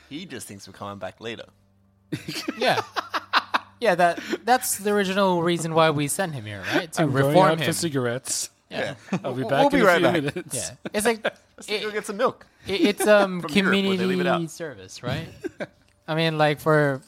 [0.10, 1.46] he just thinks we're coming back later.
[2.58, 2.82] Yeah.
[3.80, 6.92] Yeah, that that's the original reason why we sent him here, right?
[6.94, 7.66] To I'm going reform out him.
[7.66, 8.50] for cigarettes.
[8.70, 8.96] yeah.
[9.24, 10.36] I'll be back we'll in be a right few back.
[10.36, 10.56] minutes.
[10.56, 10.70] Yeah.
[10.94, 12.46] It's like Let's go it, get some milk.
[12.68, 14.52] it- it's um From Europe, where they leave it community out.
[14.52, 15.28] service, right?
[16.08, 17.02] I mean, like for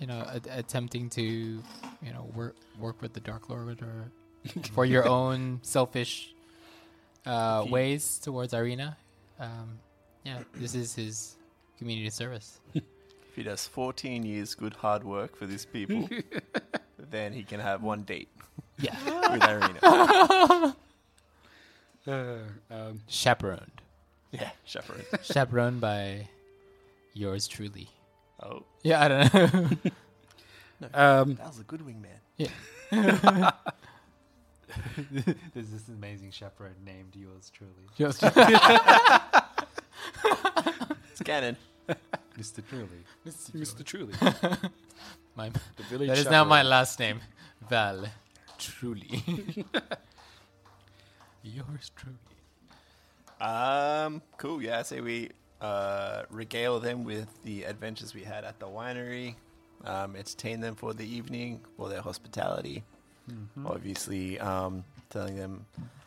[0.00, 4.10] you know a- attempting to you know work work with the Dark Lord or
[4.74, 6.34] for your own selfish
[7.26, 8.96] uh, ways towards Irina.
[9.38, 9.78] Um,
[10.24, 11.36] yeah, this is his
[11.78, 12.60] Community service.
[13.32, 16.06] If he does 14 years good hard work for these people,
[17.10, 18.28] then he can have one date
[18.78, 18.94] Yeah.
[19.32, 20.76] with Irina.
[22.04, 23.80] Uh, um, Chaperoned.
[24.32, 25.04] yeah, chaperone.
[25.22, 26.26] Chaperoned by
[27.14, 27.88] yours truly.
[28.42, 29.68] Oh, Yeah, I don't know.
[30.92, 32.18] um, that was a good wingman.
[32.38, 32.48] Yeah.
[35.54, 38.20] There's this amazing chaperone named yours truly, Just
[41.12, 41.56] It's canon.
[42.38, 42.66] Mr.
[42.66, 43.04] Truly.
[43.26, 43.84] Mr.
[43.84, 44.14] Truly,
[45.36, 46.08] my, the village.
[46.08, 47.20] that is now my last name.
[47.68, 48.06] Val.
[48.58, 49.22] Truly.
[51.42, 52.16] yours truly.
[53.40, 54.62] Um, cool.
[54.62, 59.34] Yeah, I say we uh, regale them with the adventures we had at the winery.
[59.84, 62.84] Um, entertain them for the evening for their hospitality.
[63.64, 65.64] Obviously, um, telling them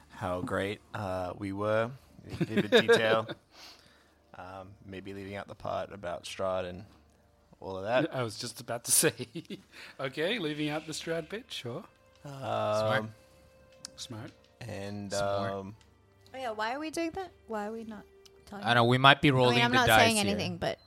[0.09, 1.89] how great uh, we were
[2.27, 3.27] in vivid detail.
[4.37, 6.83] Um, maybe leaving out the part about Strahd and
[7.61, 8.13] all of that.
[8.13, 9.13] I was just about to say.
[9.99, 11.83] okay, leaving out the Strahd bit, sure.
[12.25, 13.11] Um,
[13.95, 14.31] Smart.
[14.67, 15.51] and Smart.
[15.51, 15.75] um,
[16.33, 17.31] Oh yeah, why are we doing that?
[17.47, 18.03] Why are we not
[18.45, 18.65] telling?
[18.65, 20.25] I know we might be rolling I rolling mean, I'm the not dice saying here.
[20.35, 20.79] anything, but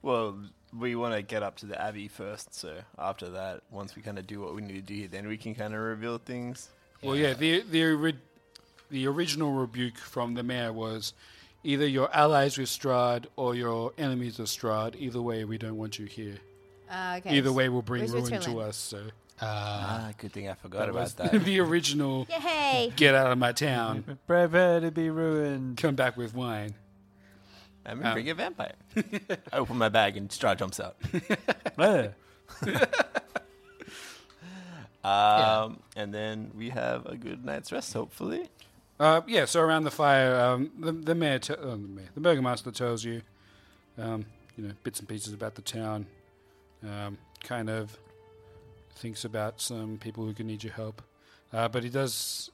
[0.00, 0.38] Well,
[0.78, 4.18] we want to get up to the Abbey first, so after that, once we kind
[4.18, 6.70] of do what we need to do here, then we can kind of reveal things.
[7.02, 8.18] Well, yeah, the the ori-
[8.90, 11.12] the original rebuke from the mayor was
[11.64, 14.94] either you're allies with Strahd or you're enemies of Strahd.
[14.96, 16.36] Either way, we don't want you here.
[16.90, 17.36] uh, okay.
[17.36, 18.76] Either way will bring Where's ruin to us.
[18.76, 18.98] So
[19.40, 21.44] Uh, Ah, good thing I forgot that about was that.
[21.44, 22.26] the original.
[22.30, 22.92] Yay!
[22.94, 24.18] Get out of my town.
[24.28, 25.76] Prepare to be ruined.
[25.78, 26.74] Come back with wine.
[27.86, 28.72] I'm gonna bring a vampire.
[29.52, 30.96] I open my bag and Straw jumps out.
[35.02, 38.48] Um, and then we have a good night's rest, hopefully.
[38.98, 42.20] Uh, yeah, so around the fire, um, the, the mayor, te- uh, the mayor, the
[42.20, 43.22] burgomaster tells you,
[43.98, 44.24] um,
[44.56, 46.06] you know, bits and pieces about the town.
[46.84, 47.98] Um, kind of
[48.94, 51.02] thinks about some people who can need your help,
[51.52, 52.50] uh, but he does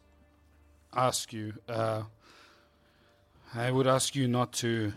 [0.95, 1.53] ask you.
[1.69, 2.05] Uh,
[3.55, 4.93] I would ask you not to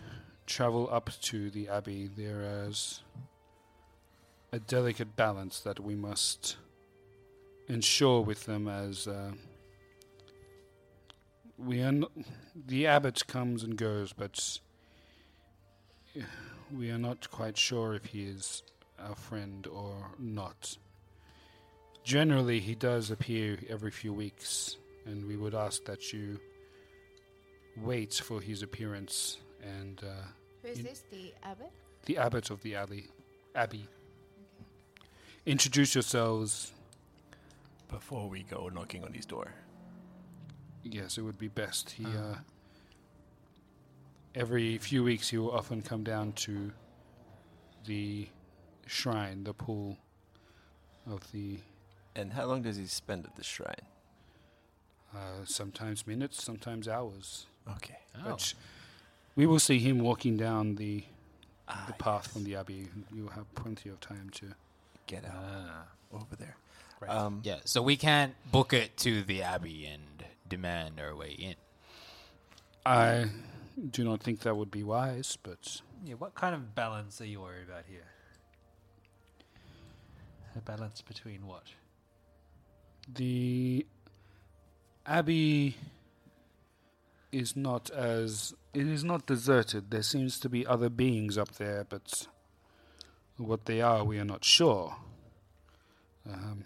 [0.46, 2.08] travel up to the abbey.
[2.16, 3.02] There is
[4.52, 6.56] a delicate balance that we must
[7.68, 9.06] ensure with them as.
[9.06, 9.32] Uh,
[11.58, 12.04] we are n-
[12.54, 14.58] the abbot comes and goes, but
[16.76, 18.62] we are not quite sure if he is
[18.98, 20.76] our friend or not.
[22.04, 26.38] Generally, he does appear every few weeks, and we would ask that you
[27.76, 29.38] wait for his appearance.
[29.62, 30.26] And uh,
[30.62, 31.04] Who is You- this?
[31.10, 31.70] The abbot?
[32.06, 33.06] the abbot of the alley,
[33.54, 33.86] abbey,
[35.46, 36.70] introduce yourselves.
[37.88, 39.52] Before we go knocking on his door.
[40.84, 41.90] Yes, it would be best.
[41.92, 42.36] He uh,
[44.34, 46.72] every few weeks he will often come down to
[47.86, 48.28] the
[48.86, 49.96] shrine, the pool
[51.10, 51.58] of the
[52.16, 53.86] And how long does he spend at the shrine?
[55.14, 57.46] uh, sometimes minutes, sometimes hours.
[57.76, 57.98] Okay.
[58.18, 58.30] oh.
[58.30, 58.54] But
[59.36, 61.04] we will see him walking down the
[61.66, 62.88] Ah, the path from the abbey.
[63.10, 64.54] You'll have plenty of time to.
[65.06, 65.84] Get out Ah.
[66.12, 66.56] over there.
[67.00, 67.10] Right.
[67.10, 70.02] Um, Yeah, so we can't book it to the abbey and
[70.48, 71.54] demand our way in.
[72.86, 73.26] I
[73.90, 77.40] do not think that would be wise, but Yeah, what kind of balance are you
[77.40, 78.04] worried about here?
[80.56, 81.64] A balance between what?
[83.12, 83.84] the
[85.04, 85.76] abbey
[87.30, 89.90] is not as it is not deserted.
[89.90, 92.26] There seems to be other beings up there, but
[93.36, 94.96] what they are, we are not sure.
[96.26, 96.64] Um,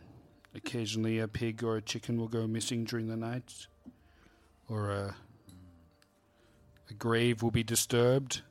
[0.58, 3.66] occasionally, a pig or a chicken will go missing during the night,
[4.68, 5.16] or a
[6.90, 8.42] a grave will be disturbed.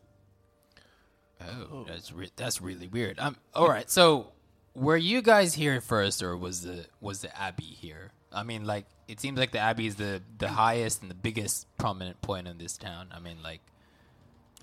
[1.42, 3.20] Oh, that's re- that's really weird.
[3.20, 3.90] Um, all right.
[3.90, 4.32] So,
[4.74, 8.12] were you guys here first, or was the was the abbey here?
[8.34, 11.68] I mean, like it seems like the abbey is the the highest and the biggest
[11.78, 13.10] prominent point in this town.
[13.12, 13.62] I mean, like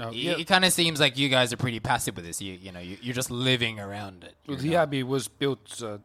[0.00, 2.42] Uh, it, yeah, it kind of seems like you guys are pretty passive with this.
[2.42, 4.34] You you know you, you're just living around it.
[4.46, 5.98] Well, the not- abbey was built uh,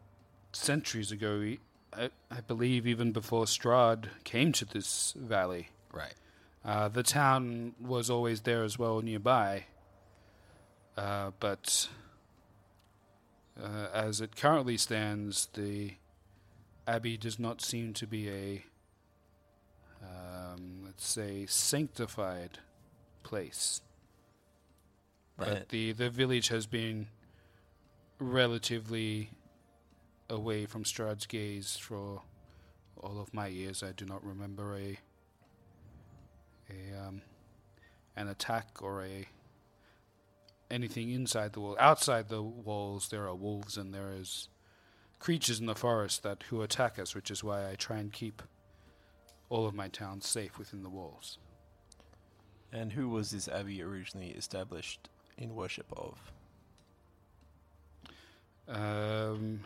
[0.52, 1.54] centuries ago.
[1.92, 5.68] I believe even before Strahd came to this valley.
[5.92, 6.14] right.
[6.64, 9.64] Uh, the town was always there as well nearby.
[10.96, 11.88] Uh, but
[13.60, 15.92] uh, as it currently stands, the
[16.86, 18.64] abbey does not seem to be a,
[20.02, 22.58] um, let's say, sanctified
[23.22, 23.80] place.
[25.38, 25.48] Right.
[25.48, 27.06] But the, the village has been
[28.18, 29.30] relatively
[30.30, 32.22] away from Strahd's gaze for
[32.96, 33.82] all of my years.
[33.82, 34.98] I do not remember a
[36.70, 37.22] a um,
[38.16, 39.26] an attack or a
[40.70, 41.76] anything inside the wall.
[41.78, 44.48] Outside the walls, there are wolves and there is
[45.18, 48.42] creatures in the forest that who attack us, which is why I try and keep
[49.48, 51.38] all of my towns safe within the walls.
[52.72, 56.32] And who was this abbey originally established in worship of?
[58.68, 59.64] Um,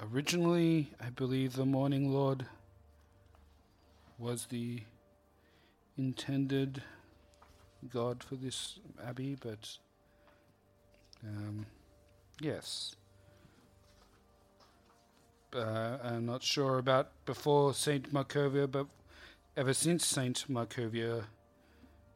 [0.00, 2.46] originally, I believe the Morning Lord
[4.18, 4.82] was the
[5.98, 6.82] intended
[7.92, 9.78] god for this abbey, but
[11.24, 11.66] um,
[12.40, 12.96] yes.
[15.54, 18.86] Uh, I'm not sure about before Saint Markovia, but
[19.56, 21.24] ever since Saint Markovia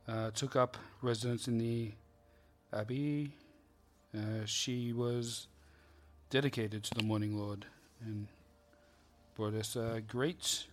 [0.06, 1.92] uh, took up residence in the
[2.72, 3.32] abbey,
[4.14, 5.46] uh, she was
[6.30, 7.66] dedicated to the Morning Lord
[8.04, 8.28] and
[9.34, 10.66] brought us uh, great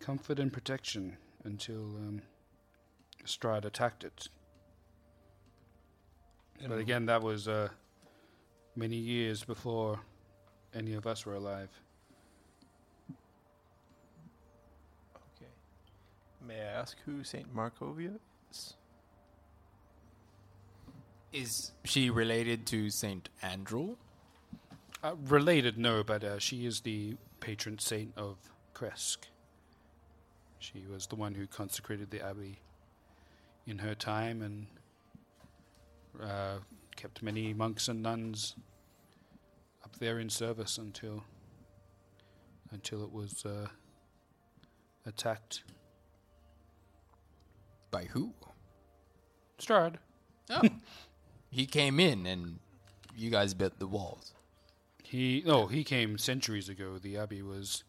[0.00, 2.22] comfort and protection until um,
[3.24, 4.26] Strahd attacked it.
[6.66, 7.68] But again, that was uh,
[8.74, 10.00] many years before
[10.74, 11.70] any of us were alive.
[15.36, 15.50] Okay.
[16.46, 18.18] May I ask who Saint Markovia
[18.50, 18.74] is?
[21.32, 23.96] Is she related to Saint Andral?
[25.02, 28.36] Uh, related, no, but uh, she is the patron saint of
[28.72, 29.18] Krezk.
[30.60, 32.60] She was the one who consecrated the abbey
[33.66, 34.66] in her time and
[36.22, 36.58] uh,
[36.94, 38.54] kept many monks and nuns
[39.84, 41.24] up there in service until
[42.70, 43.66] until it was uh,
[45.04, 45.64] attacked.
[47.90, 48.32] By who?
[49.58, 49.96] Strahd.
[50.48, 50.62] Oh.
[51.50, 52.60] he came in and
[53.14, 54.32] you guys built the walls.
[55.12, 56.96] He no, he came centuries ago.
[56.96, 57.84] The abbey was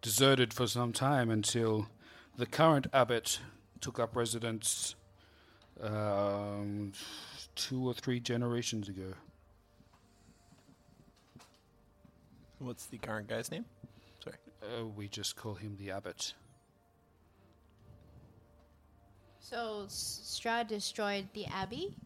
[0.00, 1.88] deserted for some time until
[2.36, 3.40] the current abbot
[3.80, 4.94] took up residence
[5.82, 6.92] um,
[7.56, 9.14] two or three generations ago.
[12.60, 13.64] What's the current guy's name?
[14.22, 14.36] Sorry.
[14.62, 16.32] Uh, we just call him the abbot.
[19.40, 21.96] So S- Strahd destroyed the abbey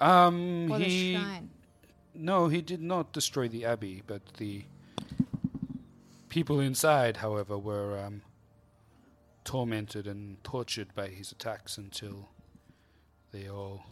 [0.00, 1.50] Um, or the he shrine.
[2.14, 4.64] No, he did not destroy the abbey, but the
[6.28, 8.22] people inside, however, were um,
[9.44, 12.28] tormented and tortured by his attacks until
[13.32, 13.84] they all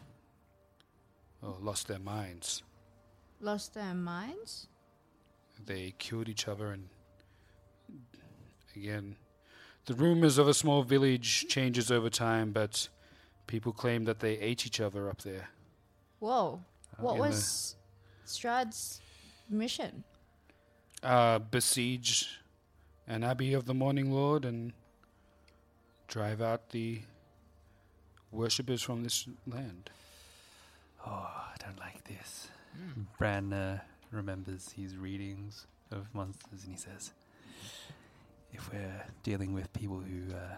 [1.43, 2.63] oh, lost their minds.
[3.41, 4.69] Lost their minds.
[5.65, 6.89] They killed each other, and
[8.75, 9.17] again,
[9.87, 12.89] the rumors of a small village changes over time, but
[13.47, 15.49] people claim that they ate each other up there.
[16.21, 16.61] Whoa!
[16.99, 17.77] What in the- was
[18.27, 19.01] Strahd's
[19.49, 20.05] mission?
[21.03, 22.41] uh, besiege
[23.07, 24.73] an abbey of the Morning Lord and
[26.09, 27.01] drive out the
[28.31, 29.91] worshippers from this land.
[31.07, 32.49] Oh, I don't like this.
[33.19, 37.13] Bran uh, remembers his readings of monsters and he says,
[38.53, 40.57] if we're dealing with people who uh,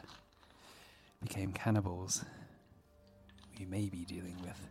[1.22, 2.24] became cannibals,
[3.58, 4.68] we may be dealing with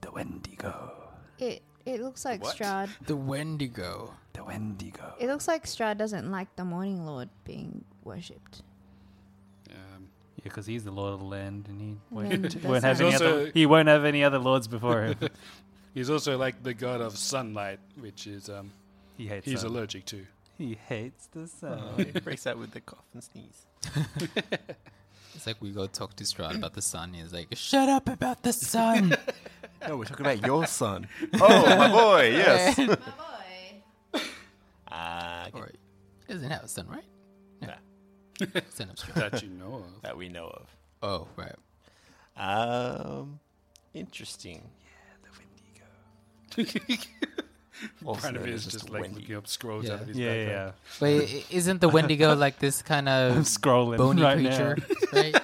[0.00, 0.92] the Wendigo.
[1.38, 2.56] It it looks like What?
[2.56, 2.88] Strahd.
[3.06, 4.14] The Wendigo.
[4.32, 5.14] The Wendigo.
[5.18, 8.62] It looks like Strahd doesn't like the Morning Lord being worshipped.
[9.70, 13.04] Um, Yeah, because he's the lord of the land, and he won't, won't have not-
[13.06, 13.50] any He's other.
[13.54, 15.16] He won't have any other lords before him.
[15.94, 18.72] he's also like the god of sunlight, which is um,
[19.16, 19.46] he hates.
[19.46, 19.70] he's sun.
[19.70, 20.26] allergic to.
[20.58, 21.80] He hates the sun.
[21.82, 23.66] Oh, he breaks out with the cough and sneeze.
[25.36, 27.12] It's like we go talk to Strahd about the sun.
[27.12, 29.16] He's like, "Shut up about the sun."
[29.88, 31.08] No, we're talking about your son.
[31.40, 32.78] oh, my boy, yes.
[32.78, 34.20] My boy.
[34.96, 35.58] Ah, okay.
[35.58, 35.70] or
[36.28, 37.04] he doesn't have a son, right?
[37.60, 40.02] Nah, Son of That you know of.
[40.02, 40.68] that we know of.
[41.02, 41.54] oh, right.
[42.36, 43.40] Um,
[43.92, 44.62] interesting.
[48.04, 49.20] Also Kind of known is as just just like Wendy.
[49.20, 49.94] looking up scrolls Yeah.
[49.94, 50.72] out of his yeah, yeah, background.
[51.00, 51.02] yeah.
[51.02, 54.76] Wait, i- isn't the Wendigo like this kind of scrolling bony right creature,
[55.12, 55.20] now.
[55.20, 55.36] right?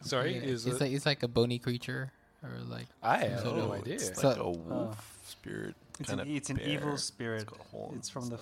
[0.00, 0.80] Sorry, Yeah, is it's it?
[0.80, 2.12] like it's like a bony creature,
[2.46, 3.94] or like I have sort no of- idea.
[3.94, 5.74] It's So- like a wolf spirit.
[5.98, 7.42] It's kind an, of it's an evil spirit.
[7.42, 8.38] It's got horns It's from the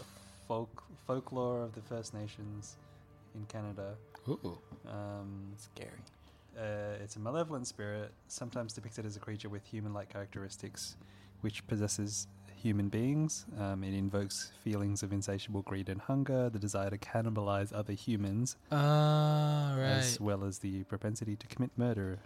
[0.48, 2.76] folk folklore of the First Nations
[3.34, 3.94] in Canada.
[4.28, 4.58] Ooh.
[4.88, 5.90] Um, Scary.
[6.58, 10.96] uh, it's a malevolent spirit, sometimes depicted as a creature with human-like characteristics,
[11.42, 12.26] which possesses
[12.56, 13.44] human beings.
[13.58, 18.56] Um, it invokes feelings of insatiable greed and hunger, the desire to cannibalize other humans,
[18.72, 19.84] Ah, right.
[19.98, 22.18] as well as the propensity to commit murder.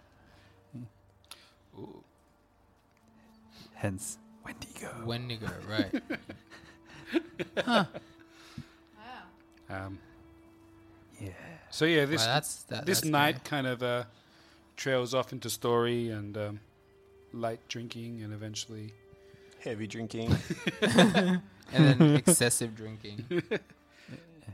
[1.77, 2.03] Ooh.
[3.75, 4.91] Hence, Wendigo.
[5.05, 7.85] Wendigo, right?
[9.71, 9.99] Um,
[11.21, 11.29] yeah.
[11.69, 14.03] so yeah, this Wow, that's that, this that's night kinda- kind of uh,
[14.77, 16.59] trails off into story and um,
[17.33, 18.93] light drinking, and eventually
[19.63, 20.35] Heavy drinking.
[20.81, 21.41] and
[21.71, 23.25] then excessive drinking.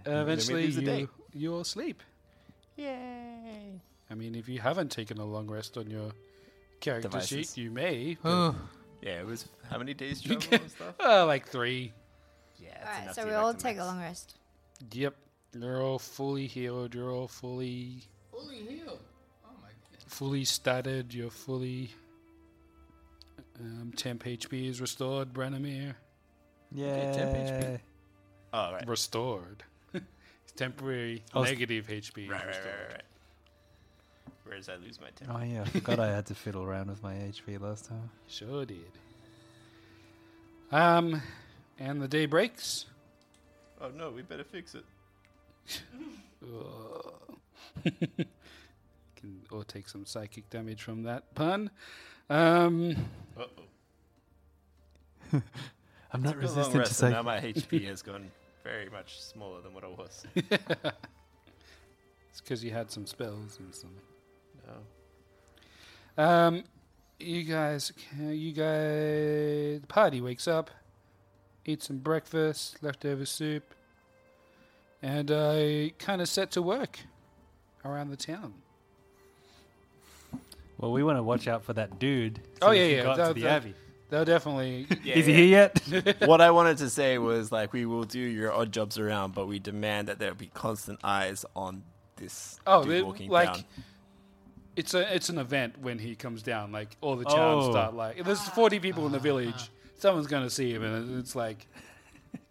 [0.05, 0.99] eventually leaves the day.
[1.01, 2.01] you you all sleep.
[2.76, 3.80] Yay!
[4.09, 6.11] I mean, if you haven't taken a long rest on your
[6.86, 7.29] character Devices.
[7.53, 8.17] sheet, you may.
[8.21, 8.55] but- Oh,
[9.01, 10.95] Yeah, it was how many days travel and stuff?
[10.99, 11.91] Uh, like three.
[12.57, 14.38] Yeah, All right, so we all take a long rest.
[14.91, 15.15] Yep.
[15.59, 16.93] You're all fully healed.
[16.95, 18.99] You're all fully fully healed.
[19.45, 20.03] Oh my goodness.
[20.07, 21.13] fully statted.
[21.13, 21.91] You're fully.
[23.59, 25.95] Um, temp HP is restored, Branimir.
[26.71, 27.11] Yeah.
[27.13, 27.79] temp HP.
[28.53, 28.88] Oh, right.
[28.88, 29.63] Restored.
[29.93, 32.29] it's temporary Oh, s- negative HP.
[32.29, 32.65] Right, right, restored.
[32.65, 33.01] right, right, right.
[34.45, 35.33] Where does I lose my temper?
[35.37, 38.09] Oh yeah, I forgot I had to fiddle around with my HP last time.
[38.27, 38.77] Sure did.
[40.71, 41.21] Um,
[41.79, 42.85] and the day breaks.
[43.81, 44.85] Oh no, we better fix it.
[49.15, 51.69] Can or take some psychic damage from that pun.
[52.29, 52.95] Um,
[53.37, 53.43] Uh
[55.33, 55.41] oh.
[56.13, 57.09] I'm not Long resistant to rest, and say.
[57.11, 58.29] now my HP has gone
[58.63, 60.25] very much smaller than what it was.
[60.35, 63.91] it's because you had some spells and some.
[64.68, 66.24] No.
[66.24, 66.63] Um,
[67.20, 70.70] you guys, you guys, the party wakes up,
[71.66, 73.74] eats some breakfast, leftover soup,
[75.01, 76.99] and I kind of set to work
[77.84, 78.53] around the town.
[80.78, 82.41] Well, we want to watch out for that dude.
[82.61, 83.74] Oh, yeah, yeah, Go up that- to the that- Abbey.
[84.07, 84.86] They'll definitely.
[85.05, 85.82] Is he here yet?
[86.28, 89.47] what I wanted to say was like we will do your odd jobs around, but
[89.47, 91.82] we demand that there be constant eyes on
[92.18, 93.63] this Oh, dude walking like down.
[94.76, 96.71] It's a it's an event when he comes down.
[96.71, 97.71] Like all the towns Oh.
[97.71, 99.69] start like there's 40 people in the village.
[99.97, 101.67] Someone's gonna see him, and it's like,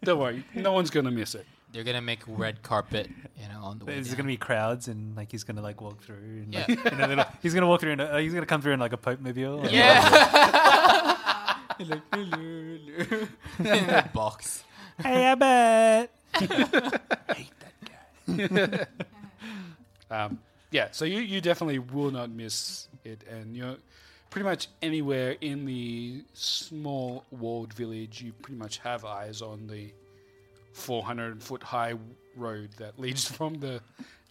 [0.03, 1.47] don't worry, no one's gonna miss it.
[1.73, 3.95] They're gonna make red carpet, you know, on the way.
[3.95, 4.17] There's down.
[4.19, 6.17] gonna be crowds, and like he's gonna like walk through.
[6.45, 6.65] And, Yeah.
[6.69, 7.93] like, in a little, he's gonna walk through.
[7.93, 9.67] and uh, he's gonna come through in like a Pope mobile.
[9.69, 10.01] Yeah.
[11.79, 13.27] like, hello, hello.
[13.59, 14.65] in that box.
[15.03, 16.11] hey, Abbott.
[20.11, 20.39] Um,
[20.75, 23.77] yeah, so you, you definitely will not miss it, and you're
[24.29, 28.21] pretty much anywhere in the small walled village.
[28.21, 29.93] You pretty much have eyes on the
[30.73, 31.95] 400 foot high
[32.35, 33.81] road that leads from the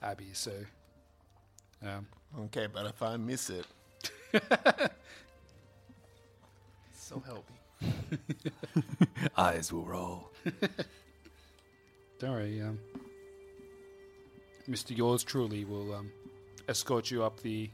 [0.01, 0.31] abbey.
[0.33, 0.51] So,
[1.81, 2.05] um,
[2.37, 3.65] Okay, but if I miss it,
[6.93, 7.87] so help me.
[9.37, 10.31] Eyes will roll.
[12.19, 12.79] don't worry, um,
[14.67, 14.97] Mr.
[14.97, 16.11] Yours truly will um,
[16.67, 17.69] escort you up the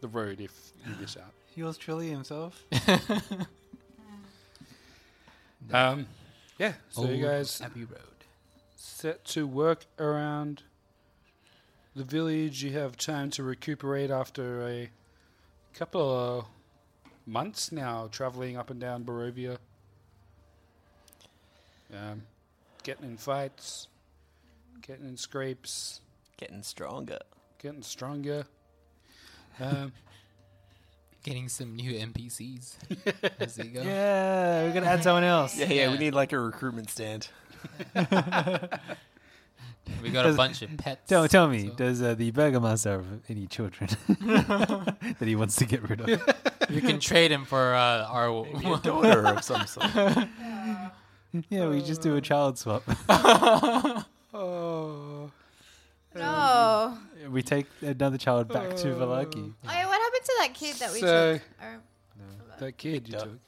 [0.00, 1.32] the road if you miss out.
[1.54, 2.64] Yours truly himself.
[5.72, 6.06] Um,
[6.58, 8.24] yeah, so you guys Abbey Road.
[8.76, 10.64] set to work around
[11.94, 12.64] the village.
[12.64, 14.90] You have time to recuperate after a
[15.72, 16.46] couple of
[17.26, 19.58] months now traveling up and down Barovia.
[21.94, 22.22] Um,
[22.82, 23.86] getting in fights,
[24.82, 26.00] getting in scrapes,
[26.38, 27.20] Getting stronger.
[27.62, 28.44] Getting stronger.
[29.60, 29.92] Um,
[31.24, 32.74] Getting some new NPCs.
[33.38, 33.80] As they go.
[33.82, 35.56] Yeah, we're gonna add someone else.
[35.56, 37.28] Yeah, yeah, we need like a recruitment stand.
[40.02, 41.08] We got a Does- bunch of pets.
[41.08, 45.64] Tell, tell me, so- does uh, the Burgomaster have any children that he wants to
[45.64, 46.08] get rid of?
[46.70, 48.28] we can trade him for uh, our.
[48.28, 49.90] A daughter of some sort.
[51.50, 52.82] yeah, we just do a child swap.
[54.34, 55.30] oh,
[56.16, 56.98] No.
[57.32, 59.52] We take another child back to Vallaki.
[59.66, 61.42] Oh, yeah, what happened to that kid that we So- took?
[61.62, 61.80] Or,
[62.58, 63.30] that kid you Victor.
[63.30, 63.38] took.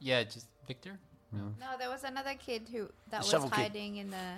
[0.00, 0.98] yeah, just Victor.
[1.32, 1.42] no,
[1.78, 3.56] there was another kid who that was shovel kid.
[3.58, 4.32] hiding in the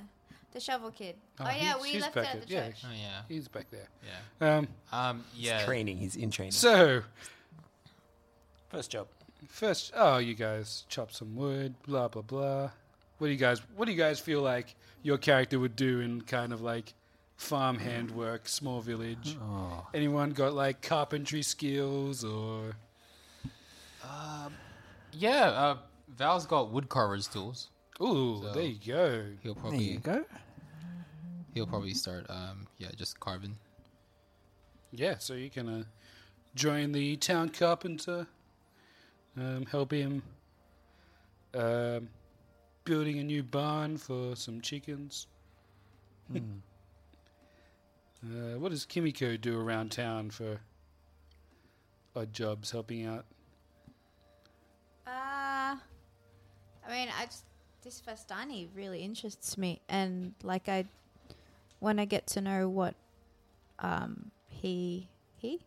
[0.52, 1.14] the shovel kid.
[1.38, 2.66] Oh, Oh, yeah, he's- we he's left it back at the there, yeah.
[2.70, 2.82] church.
[2.84, 3.88] Oh yeah, He's back there.
[4.40, 4.56] yeah.
[4.58, 5.64] Um, Um, yeah.
[5.64, 6.52] Training, he's in training.
[6.52, 7.02] so
[8.68, 9.08] First job.
[9.48, 12.70] First, oh, you guys chop some wood, blah blah blah.
[13.18, 13.60] What do you guys?
[13.76, 16.92] What do you guys feel like your character would do in kind of like
[17.38, 19.38] farm hand work, small village?
[19.40, 19.86] Oh.
[19.94, 22.72] Anyone got like carpentry skills or?
[25.12, 25.76] Yeah, uh,
[26.16, 27.70] Val's got woodcarver's tools.
[28.00, 29.24] Ooh, So- there you go.
[29.42, 30.24] He'll There probably you go.
[31.54, 32.26] he'll probably start.
[32.28, 33.56] Um, yeah, just carving.
[34.92, 35.84] Yeah, so you can uh,
[36.54, 38.26] join the town carpenter,
[39.36, 40.22] um, help him
[41.54, 42.08] um,
[42.84, 45.26] building a new barn for some chickens.
[48.24, 50.60] Uh, what does Kimiko do around town for
[52.16, 53.24] odd jobs, helping out?
[55.06, 55.78] Uh, I
[56.90, 57.44] mean, I just
[57.82, 60.84] this Vistani really interests me, and like I
[61.80, 62.94] want to get to know what
[63.78, 65.60] um he he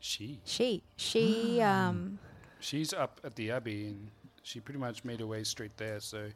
[0.00, 0.40] She.
[0.44, 2.18] She she um
[2.60, 4.10] She's up at the Abbey and
[4.42, 6.28] she pretty much made her way straight there, so.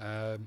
[0.00, 0.46] Um,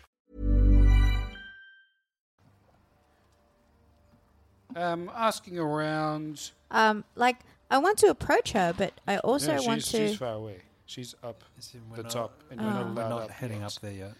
[4.75, 6.51] Um, asking around.
[6.71, 7.37] um like
[7.69, 10.57] I want to approach her, but I also Yeah, she's, want to she's far away.
[10.85, 11.43] She's up
[11.89, 12.63] we're the not- top, and Oh.
[12.63, 13.75] you're not We're allowed not up heading yet.
[13.75, 14.13] up there yet.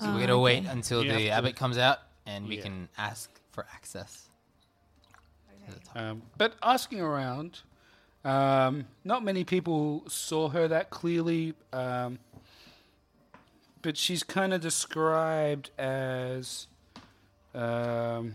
[0.00, 2.62] So Oh, we're gonna wait until You the abbot comes out, and we Yeah.
[2.62, 4.28] can ask for access.
[5.94, 7.60] Um, but asking around,
[8.24, 11.54] um, not many people saw her that clearly.
[11.72, 12.18] Um,
[13.82, 16.66] but she's kind of described as
[17.54, 18.34] um,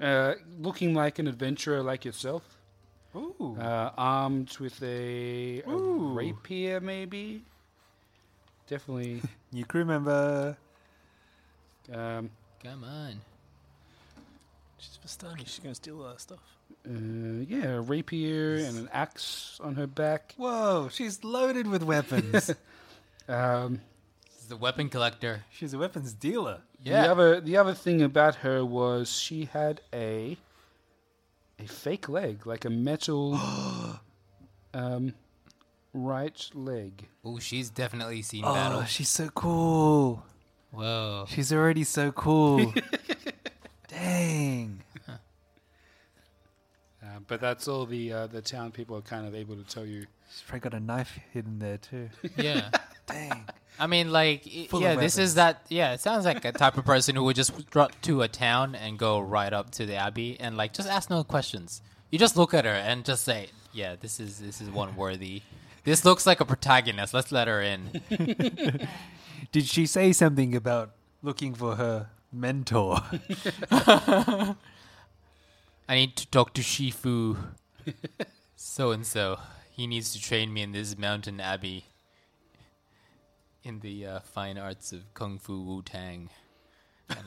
[0.00, 2.42] uh, looking like an adventurer like yourself.
[3.16, 3.56] Ooh.
[3.60, 7.42] Uh, armed with a, a rapier, maybe.
[8.66, 9.22] Definitely.
[9.52, 10.56] New crew member.
[11.92, 12.30] Um,
[12.62, 13.20] Come on.
[14.78, 15.40] She's Vistani.
[15.40, 16.38] She's gonna steal all that stuff.
[16.88, 20.34] uh, yeah, a rapier and an axe on her back.
[20.36, 22.50] Whoa, she's loaded with weapons.
[23.26, 23.80] Um,
[24.26, 25.44] This is the weapon collector.
[25.50, 26.60] she's a weapons dealer.
[26.84, 27.02] Yeah.
[27.02, 30.36] The other the other thing about her was she had a
[31.58, 33.38] a fake leg, like a metal
[34.74, 35.14] um,
[35.92, 37.06] right leg.
[37.24, 38.84] Oh, she's definitely seen Oh, battle.
[38.84, 40.24] she's so cool.
[40.72, 41.24] Whoa.
[41.28, 42.74] She's already so cool.
[43.88, 44.82] Dang.
[45.08, 45.12] Uh,
[47.28, 50.06] but that's all the uh, the town people are kind of able to tell you.
[50.32, 52.10] She's probably got a knife hidden there too.
[52.36, 52.68] Yeah.
[53.06, 53.44] Dang.
[53.78, 55.66] I mean, like, Full of yeah, this is that.
[55.68, 58.74] Yeah, it sounds like a type of person who would just drop to a town
[58.74, 61.82] and go right up to the abbey and like just ask no questions.
[62.10, 65.42] You just look at her and just say, "Yeah, this is this is one worthy.
[65.82, 67.12] This looks like a protagonist.
[67.12, 68.00] Let's let her in."
[69.52, 73.00] Did she say something about looking for her mentor?
[73.70, 74.54] I
[75.90, 77.36] need to talk to Shifu,
[78.56, 79.38] so and so.
[79.70, 81.86] He needs to train me in this mountain abbey
[83.64, 86.28] in the uh, fine arts of kung fu Wu Tang.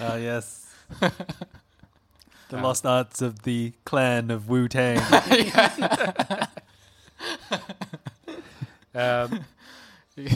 [0.00, 0.66] Ah, yes.
[1.00, 5.00] the lost arts of the clan of Wu Tang.
[8.96, 9.44] Um,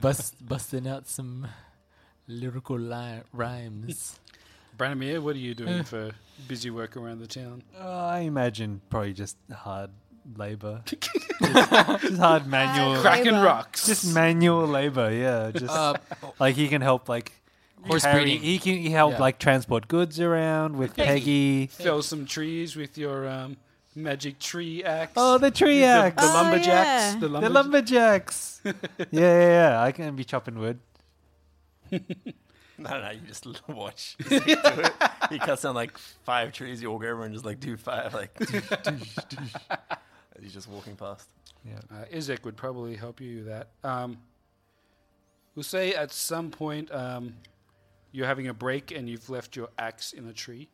[0.00, 1.46] Bust, busting out some
[2.26, 4.18] lyrical li- rhymes.
[4.76, 6.10] Branimir, what are you doing for
[6.48, 7.62] busy work around the town?
[7.78, 9.90] Uh, I imagine probably just hard
[10.36, 10.82] labor.
[10.84, 11.02] just,
[11.40, 13.00] just hard manual.
[13.00, 13.44] Cracking Labor.
[13.44, 13.86] rocks.
[13.86, 15.50] Just manual labor, yeah.
[15.52, 15.94] Just Uh,
[16.40, 17.32] like he can help, like
[17.86, 18.42] Horse carry- breeding.
[18.42, 19.20] He can he help Yeah.
[19.20, 21.66] like transport goods around with Peggy.
[21.68, 23.56] fell some trees with your um,
[23.94, 25.12] magic tree axe.
[25.16, 26.22] Oh, the tree the, axe.
[26.22, 26.66] the Oh, lumberjacks.
[27.14, 27.20] yeah.
[27.20, 28.60] The, the lumberjacks.
[28.64, 28.72] yeah,
[29.10, 29.80] yeah, yeah.
[29.82, 30.78] I can be chopping wood.
[32.78, 34.18] No, no, you just watch.
[34.28, 34.92] Just do it.
[35.30, 36.82] He cuts down like five trees.
[36.82, 38.34] You walk over and just like do five, like
[40.36, 41.28] as he's just walking past.
[41.64, 41.74] Yeah.
[41.90, 43.68] Uh, Izek would probably help you with that.
[43.82, 44.18] Um,
[45.54, 47.34] we'll say at some point um,
[48.12, 50.68] you're having a break and you've left your axe in a tree.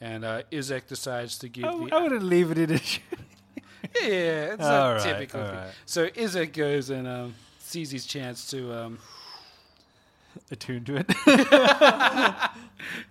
[0.00, 3.02] And uh, Izek decides to give I, the I wouldn't leave it in a tree.
[4.02, 5.54] Yeah, it's All a right, typical thing.
[5.54, 5.70] right.
[5.86, 8.98] So Izek goes and um, sees his chance to um,
[10.50, 11.08] Attuned to it.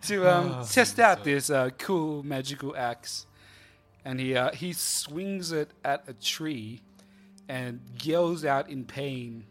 [0.04, 3.26] to um, Oh, test out this uh, cool magical axe,
[4.06, 6.82] and he uh, he swings it at a tree,
[7.48, 9.46] and yells out in pain,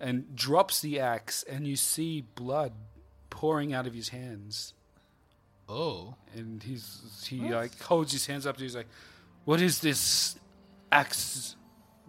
[0.00, 2.72] and drops the axe, and you see blood
[3.30, 4.74] pouring out of his hands,
[5.68, 6.14] Oh.
[6.34, 8.88] and he's he like holds his hands up, to he's like,
[9.44, 10.36] "What is this
[10.92, 11.56] axe?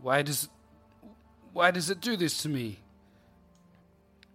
[0.01, 0.49] Why does
[1.53, 2.79] why does it do this to me?"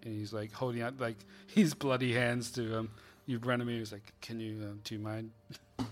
[0.03, 2.91] and he's like holding out like his bloody hands to um
[3.27, 3.79] you run at me.
[3.79, 5.31] He's like, "Can you um, do you mind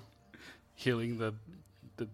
[0.78, 1.34] healing the
[1.96, 2.06] the?"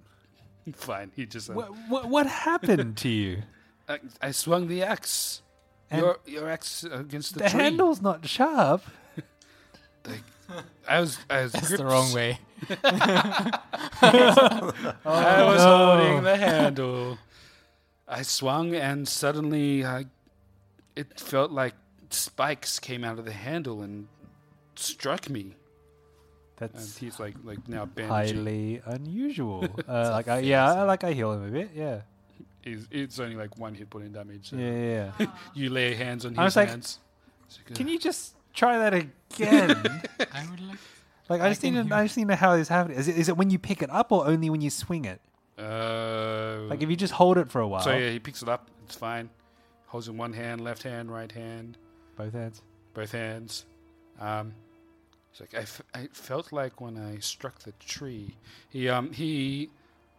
[0.72, 1.12] Fine.
[1.14, 3.42] He just what, what, what happened to you?
[3.88, 5.42] I, I swung the axe.
[5.90, 7.60] And- your your axe against the, The tree.
[7.60, 8.82] handle's not sharp.
[10.88, 12.38] I was I was That's gripped- the wrong way.
[12.82, 13.60] I
[14.22, 15.96] was oh, no.
[15.98, 17.18] holding the handle.
[18.08, 20.06] I swung, and suddenly, I,
[20.94, 21.74] it felt like
[22.10, 24.08] spikes came out of the handle and
[24.76, 25.54] struck me.
[26.60, 28.36] And That's he's like, like now bandaging.
[28.36, 29.64] highly unusual.
[29.88, 31.70] uh, like, I, yeah, I like I heal him a bit.
[31.74, 32.02] Yeah,
[32.62, 34.50] It's, it's only like one hit point in damage.
[34.50, 35.12] So yeah, yeah.
[35.18, 35.26] yeah.
[35.54, 37.00] you lay hands on I his was like, hands.
[37.68, 39.70] Like, Can you just try that again?
[40.32, 40.78] I would like.
[41.28, 42.98] like, I just need to, I just need to know how this happens.
[42.98, 45.20] Is it, is it when you pick it up or only when you swing it?
[45.58, 48.48] Uh, Like, if you just hold it for a while, so yeah, he picks it
[48.48, 48.70] up.
[48.86, 49.28] It's fine.
[49.86, 51.78] Holds in one hand, left hand, right hand,
[52.16, 52.62] both hands.
[52.94, 53.64] both hands.
[54.20, 54.54] Um,
[55.34, 58.36] it's like I, f- I felt like when I struck the tree.
[58.70, 59.70] He um he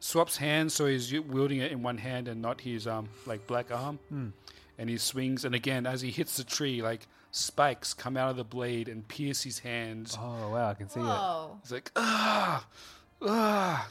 [0.02, 3.72] swaps hands, so he's wielding it in one hand and not his um like black
[3.72, 4.00] arm.
[4.78, 8.36] And he swings, and again as he hits the tree, like spikes come out of
[8.38, 10.18] the blade and pierce his hands.
[10.20, 11.04] Oh wow, I can see it.
[11.04, 11.58] Whoa.
[11.62, 12.66] It's like ah
[13.22, 13.88] ah.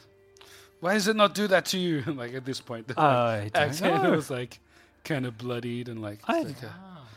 [0.81, 2.03] Why does it not do that to you?
[2.07, 4.11] like at this point, the I don't axe hand know.
[4.11, 4.61] was like
[5.05, 6.75] kind of bloodied and like, I- like a-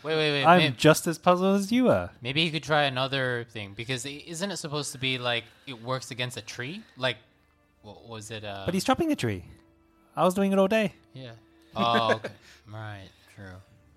[0.07, 0.45] Wait, wait, wait.
[0.45, 2.11] I'm may- just as puzzled as you are.
[2.21, 6.11] Maybe he could try another thing because isn't it supposed to be like it works
[6.11, 6.81] against a tree?
[6.95, 7.17] Like,
[7.81, 8.43] what was it?
[8.45, 9.43] Uh, But he's chopping a tree.
[10.15, 10.93] I was doing it all day.
[11.13, 11.31] yeah.
[11.75, 12.29] Oh, okay.
[12.73, 13.09] right.
[13.35, 13.51] True.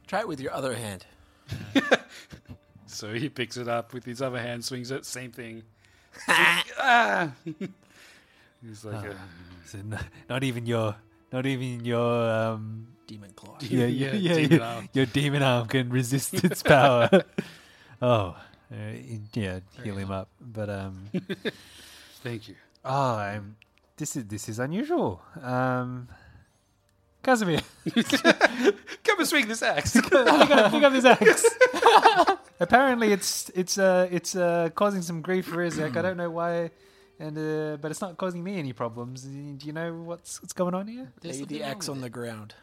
[0.06, 1.06] Try it with your other hand.
[2.86, 5.62] So he picks it up with his other hand, swings it, same thing.
[6.28, 7.30] ah!
[7.46, 9.14] He's like, uh,
[9.64, 9.98] So n-
[10.28, 10.96] not even your,
[11.32, 13.56] not even your, um, Demon claw.
[13.60, 14.88] yeah, Yeah, yeah, yeah, demon your, arm.
[14.92, 17.10] your demon arm can resist its power.
[18.00, 18.36] oh,
[18.70, 18.76] uh,
[19.34, 20.28] yeah, heal him up.
[20.40, 21.10] But um,
[22.22, 22.54] thank you.
[22.84, 23.56] oh, I'm,
[23.96, 25.20] this is this is unusual.
[25.42, 26.06] Um,
[27.24, 27.60] Casimir,
[27.92, 29.92] Come and swing this axe.
[29.92, 31.44] pick up, pick up this axe.
[32.60, 35.96] Apparently, it's it's uh it's uh causing some grief for Izek.
[35.96, 36.70] I don't know why,
[37.18, 39.22] and uh, but it's not causing me any problems.
[39.24, 41.10] Do you know what's what's going on here?
[41.20, 42.54] There's Lay the axe on the ground.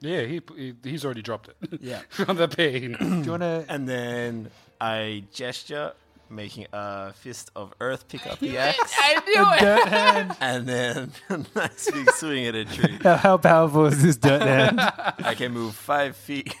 [0.00, 2.00] Yeah, he, he he's already dropped it Yeah.
[2.10, 2.96] from the pain.
[2.98, 3.64] Do you want to?
[3.68, 5.92] And then I gesture,
[6.28, 10.36] making a fist of earth pick up the axe, I dirt hand.
[10.40, 12.98] and then a nice big swing at a tree.
[13.02, 14.80] How, how powerful is this dirt hand?
[14.80, 16.54] I can move five feet.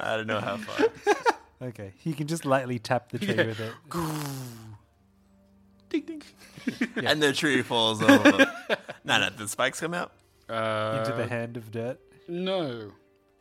[0.00, 0.86] I don't know how far.
[1.68, 3.72] okay, he can just lightly tap the tree with it.
[5.88, 6.22] ding ding.
[6.96, 8.46] And the tree falls over.
[9.04, 10.12] no, no, the spikes come out.
[10.48, 11.98] Uh, into the hand of dirt.
[12.28, 12.92] No.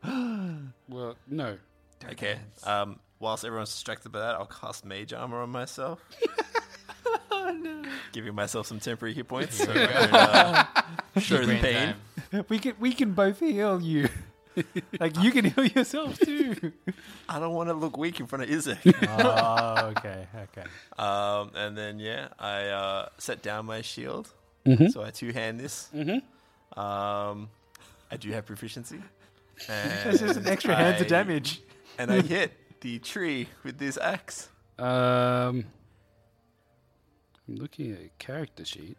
[0.89, 1.57] well, no.
[2.09, 2.37] Okay.
[2.63, 5.99] Um, whilst everyone's distracted by that, I'll cast mage armor on myself.
[8.11, 9.57] Giving myself some temporary hit points.
[9.57, 10.65] So uh,
[11.17, 11.95] show the pain.
[12.31, 12.45] time.
[12.47, 14.07] We can we can both heal you.
[14.99, 16.73] like you can heal yourself too.
[17.27, 18.93] I don't want to look weak in front of Izek.
[19.19, 20.67] oh, okay, okay.
[20.97, 24.31] um, and then yeah, I uh, set down my shield.
[24.65, 24.87] Mm-hmm.
[24.87, 25.89] So I two hand this.
[25.93, 26.79] Mm-hmm.
[26.79, 27.49] Um,
[28.13, 29.01] I do have proficiency.
[29.67, 31.61] And That's just an extra hands of damage.
[31.97, 34.49] And I hit the tree with this axe.
[34.77, 35.65] Um,
[37.47, 38.97] I'm looking at a character sheet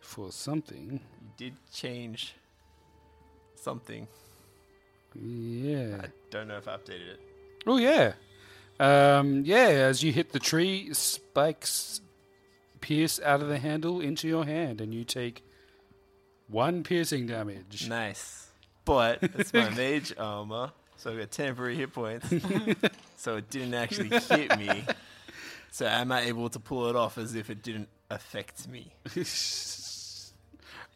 [0.00, 1.00] for something.
[1.20, 2.34] You did change
[3.54, 4.08] something.
[5.14, 6.00] Yeah.
[6.02, 7.20] I don't know if I updated it.
[7.68, 8.14] Oh yeah.
[8.80, 9.68] Um, yeah.
[9.68, 12.00] As you hit the tree, spikes
[12.80, 15.44] pierce out of the handle into your hand, and you take
[16.54, 17.88] one piercing damage.
[17.88, 18.46] Nice.
[18.84, 20.70] But it's my mage armor.
[20.96, 22.28] So I got temporary hit points.
[23.16, 24.84] so it didn't actually hit me.
[25.72, 28.92] So am I able to pull it off as if it didn't affect me?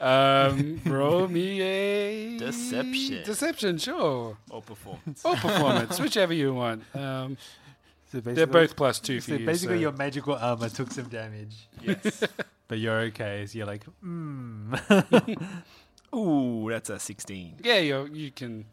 [0.01, 3.25] Um, roll me a Deception.
[3.25, 4.37] Deception, sure.
[4.49, 5.25] Or performance.
[5.25, 6.85] Or performance, whichever you want.
[6.95, 7.37] Um,
[8.13, 9.45] So they're both plus two for you.
[9.45, 11.67] basically, so- your magical armor took some damage.
[11.83, 12.23] Yes.
[12.69, 13.45] But you're okay.
[13.47, 14.75] So you're like, hmm.
[16.15, 17.57] Ooh, that's a 16.
[17.63, 18.65] Yeah, you you can.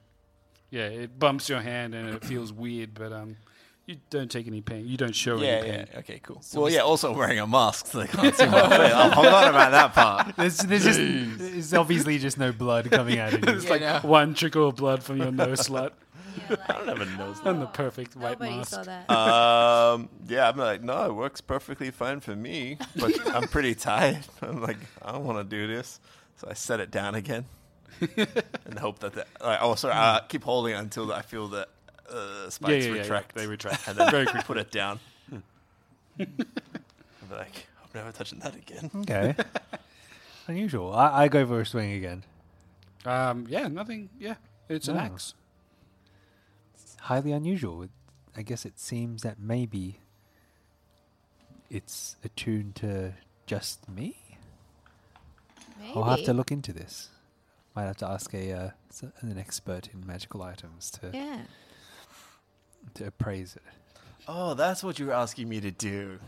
[0.72, 3.38] Yeah, it bumps your hand and it feels weird, but um,
[3.86, 4.88] you don't take any pain.
[4.88, 5.76] You don't show Yeah, any yeah.
[5.86, 5.88] pain.
[6.00, 6.42] Okay, cool.
[6.56, 8.94] well, yeah, also wearing a mask so they can't see my face.
[8.94, 10.36] I forgot about that part.
[10.38, 13.54] There's, there's just there's obviously just no blood coming out of you.
[13.56, 15.92] It's like one trickle of blood from your nose slut.
[16.68, 18.72] I don't have a nose And the perfect white Nobody mask.
[18.72, 19.10] saw that.
[19.10, 24.20] Um, yeah, I'm like, no, it works perfectly fine for me, but I'm pretty tired.
[24.42, 26.00] I'm like, I don't want to do this,
[26.38, 27.46] so I set it down again,
[28.66, 31.68] and hope that the, like, oh, sorry, I keep holding it until I feel the
[32.10, 33.36] uh, spikes Yeah, yeah, yeah, yeah, retract.
[33.36, 33.88] they retract.
[33.88, 35.00] and then Very quickly put it down.
[36.20, 36.34] I'm
[37.32, 38.90] like, I'm never touching that again.
[39.02, 39.36] Okay.
[40.48, 40.94] Unusual.
[40.94, 42.24] I, I go for a swing again.
[43.06, 44.10] Um, yeah, nothing.
[44.20, 44.36] Yeah,
[44.70, 45.02] it's an Oh.
[45.02, 45.34] axe.
[47.06, 47.84] Highly unusual.
[47.84, 47.92] It,
[48.36, 50.00] I guess it seems that maybe
[51.70, 53.14] it's attuned to
[53.46, 54.18] just me.
[55.80, 55.94] Maybe.
[55.96, 57.10] I'll have to look into this.
[57.76, 58.70] Might have to ask a uh,
[59.22, 61.42] an expert in magical items to Yeah.
[62.96, 63.62] to appraise it.
[64.28, 66.18] Oh, that's what you were asking me to do.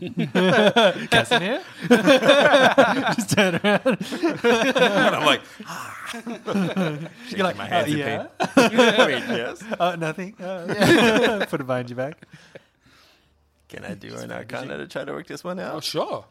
[1.10, 1.62] Casimir?
[1.88, 3.80] Just turn around.
[3.84, 5.98] and I'm like, ah.
[7.30, 8.26] You're like, my uh, hands in yeah.
[8.38, 8.78] pain.
[8.78, 9.64] Wait, yes.
[9.78, 10.40] Uh, nothing.
[10.40, 12.24] Uh, Put it behind your back.
[13.68, 15.74] Can I do an arcana to try to work this one out?
[15.74, 16.24] Oh, sure.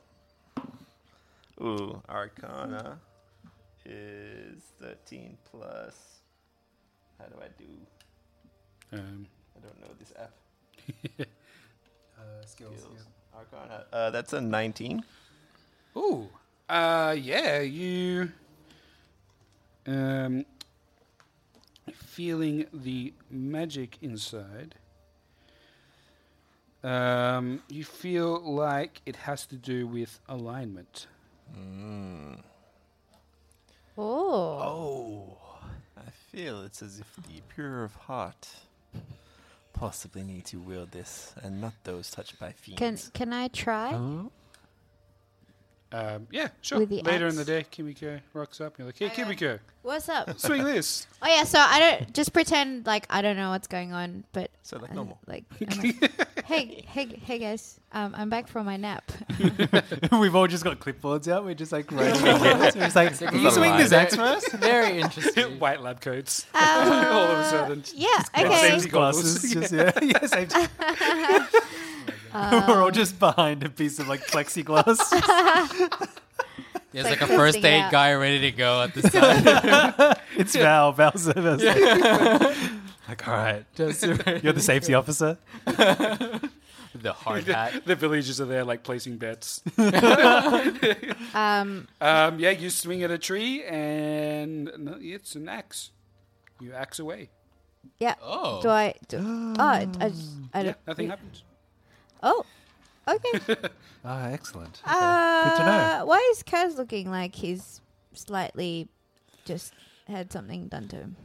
[1.61, 2.99] Ooh, Arcana
[3.85, 5.95] is 13 plus.
[7.19, 8.97] How do I do?
[8.97, 11.27] Um, I don't know this app.
[12.17, 12.87] Uh, skills.
[13.35, 13.85] Arcana.
[13.93, 15.03] Uh, that's a 19.
[15.95, 16.27] Ooh,
[16.69, 18.31] uh, yeah, you
[19.85, 20.45] um,
[21.93, 24.75] feeling the magic inside.
[26.83, 31.07] Um, you feel like it has to do with alignment.
[33.97, 33.97] Oh.
[33.97, 35.37] Oh.
[35.97, 38.47] I feel it's as if the pure of heart
[39.79, 43.11] possibly need to wield this and not those touched by fiends.
[43.11, 43.93] Can can I try?
[45.89, 46.79] Um, yeah, sure.
[46.79, 47.47] With the Later in the axe?
[47.47, 48.77] day, Kimiko rocks up.
[48.77, 50.37] You're like, hey, Kimiko, What's up?
[50.39, 51.07] swing this.
[51.21, 54.51] Oh yeah, so I don't just pretend like I don't know what's going on, but
[54.63, 55.19] So like uh, normal.
[55.27, 59.11] Like, I'm like, hey, hey, hey guys, um, I'm back from my nap.
[60.11, 61.43] We've all just got clipboards out.
[61.43, 62.21] We're just like writing.
[62.23, 64.47] We're just like, can you swing this axe for us?
[64.53, 65.59] Very interesting.
[65.59, 66.45] White lab coats.
[66.53, 67.83] Um, All of a sudden.
[67.93, 68.69] Yeah, Got okay.
[68.69, 68.89] safety.
[68.89, 69.53] Glasses.
[69.53, 69.91] Just, yeah.
[70.01, 70.59] yeah, safety.
[72.33, 74.97] We're all just behind a piece of like plexiglass.
[76.91, 77.91] There's like like a first aid out.
[77.91, 80.17] guy ready to go at the side.
[80.37, 80.93] it's Val.
[80.93, 81.63] Val's Val's
[83.07, 84.03] like, all right, Just
[84.43, 85.37] you're the safety officer.
[85.65, 87.85] the hard hat.
[87.85, 89.61] the villagers are there, like placing bets.
[91.33, 95.91] Um, Um, yeah, you swing at a tree, and no, it's an axe.
[96.59, 97.29] You axe away.
[97.99, 98.15] yeah.
[98.21, 98.61] Oh.
[98.61, 98.95] Do I?
[99.07, 100.77] Do, oh, I, I, just, I Yeah, don't.
[100.87, 101.43] nothing happens.
[102.23, 102.43] Oh,
[103.07, 103.55] okay.
[104.03, 104.81] Ah, excellent.
[104.83, 104.95] Okay.
[104.95, 106.05] Uh, Good to know.
[106.05, 107.81] Why is Kaz looking like he's
[108.13, 108.87] slightly
[109.45, 109.73] just
[110.07, 111.15] had something done to him?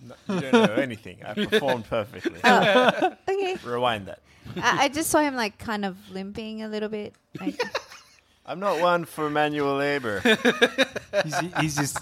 [0.00, 1.18] No, you don't know anything.
[1.24, 2.38] I performed perfectly.
[2.44, 3.56] Oh, okay.
[3.64, 4.20] Rewind that.
[4.56, 7.14] I, I just saw him like kind of limping a little bit.
[7.40, 7.60] Like,
[8.46, 10.20] I'm not one for manual labor.
[11.24, 11.98] He's, he's just,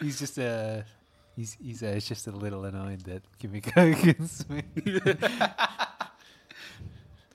[0.00, 0.84] he's just a,
[1.34, 4.62] he's, he's, uh, he's just a little annoyed that Kimiko can swing.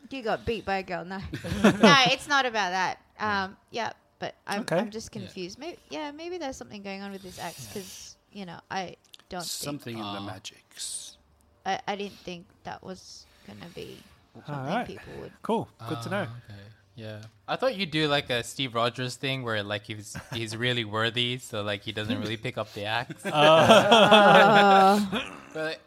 [0.09, 1.03] you got beat by a girl.
[1.03, 1.17] No,
[1.63, 2.99] no, it's not about that.
[3.19, 4.77] Um, yeah, but I'm, Okay.
[4.77, 5.59] I'm just confused.
[5.59, 8.95] Maybe, yeah, maybe there's something going on with this axe because you know I
[9.29, 10.25] don't Something think in the Ah.
[10.25, 11.17] magics.
[11.65, 13.97] I, I didn't think that was gonna be
[14.33, 14.87] something Alright.
[14.87, 15.31] people would.
[15.41, 15.67] Cool.
[15.89, 16.21] Good to know.
[16.21, 16.59] Okay.
[16.95, 17.21] Yeah.
[17.47, 21.39] I thought you'd do like a Steve Rogers thing where like he's he's really worthy,
[21.39, 23.25] so like he doesn't really pick up the axe.
[23.25, 25.21] Uh,
[25.53, 25.79] But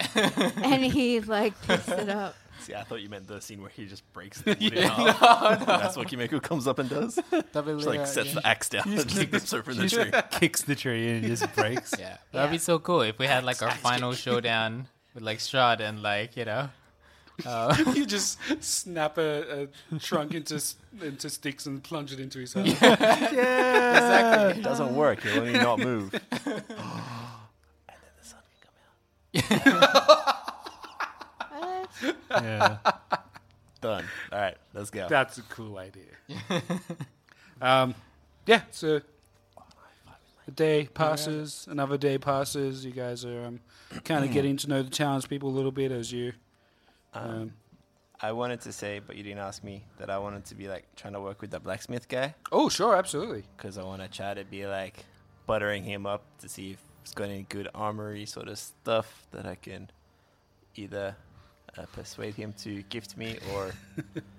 [0.63, 2.35] and he like picks it up.
[2.69, 5.65] See, I thought you meant the scene where he just breaks the wood in half.
[5.65, 7.15] That's what Kimiko comes up and does.
[7.33, 10.11] Just like sets the axe down and just dips over the tree.
[10.39, 11.95] Kicks the tree and it just breaks.
[11.99, 15.81] yeah, that'd be so cool if we had like our final showdown with like Strahd
[15.81, 16.69] and like you know.
[17.47, 20.63] Uh, you just snap a, a trunk into
[21.01, 22.67] into sticks and plunge it into his heart.
[22.67, 24.61] exactly.
[24.61, 25.23] It doesn't work.
[25.23, 26.13] He'll only not move.
[26.45, 26.63] and then
[28.21, 30.38] the sun can come out.
[32.31, 32.79] Yeah.
[33.81, 34.05] Done.
[34.33, 35.07] All right, let's go.
[35.09, 36.03] That's a cool idea.
[37.63, 37.95] um,
[38.47, 39.01] yeah, so
[40.49, 42.85] a day passes, another day passes.
[42.85, 43.61] You guys are um,
[44.05, 46.33] kind of getting to know the townspeople a little bit as you.
[47.15, 47.53] Um,
[48.21, 50.85] I wanted to say, but you didn't ask me, that I wanted to be like
[50.97, 53.45] trying to work with the blacksmith guy oh, sure, absolutely.
[53.57, 55.05] because I want to try to be like
[55.47, 59.47] buttering him up to see if he's got any good armory sort of stuff that
[59.47, 59.91] I can
[60.75, 61.17] either
[61.79, 63.71] uh, persuade him to gift me or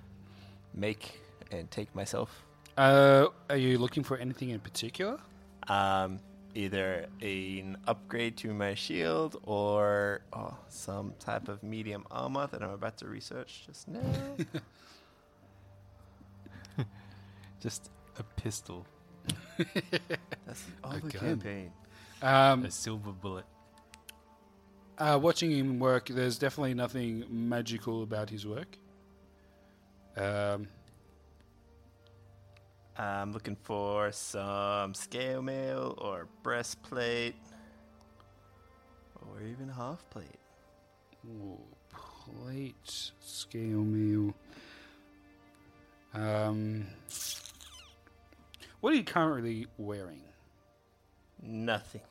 [0.74, 1.22] make
[1.52, 2.44] and take myself.
[2.78, 5.20] Uh, are you looking for anything in particular?
[5.68, 6.20] Um,
[6.56, 12.72] either an upgrade to my shield or oh, some type of medium armor that I'm
[12.72, 14.02] about to research just now.
[17.62, 18.86] Just a pistol,
[19.58, 19.68] That's
[20.64, 21.12] the other Again.
[21.20, 21.72] campaign.
[22.22, 23.44] Um, a silver bullet.
[25.00, 28.78] Uh, watching him work, there's definitely nothing magical about his work.
[30.18, 30.68] Um,
[32.98, 37.36] I'm looking for some scale mail or breastplate
[39.16, 40.28] or even half plate.
[41.26, 44.34] Ooh, plate, scale mail.
[46.14, 46.88] Um,
[48.82, 50.24] what are you currently wearing?
[51.42, 52.02] Nothing.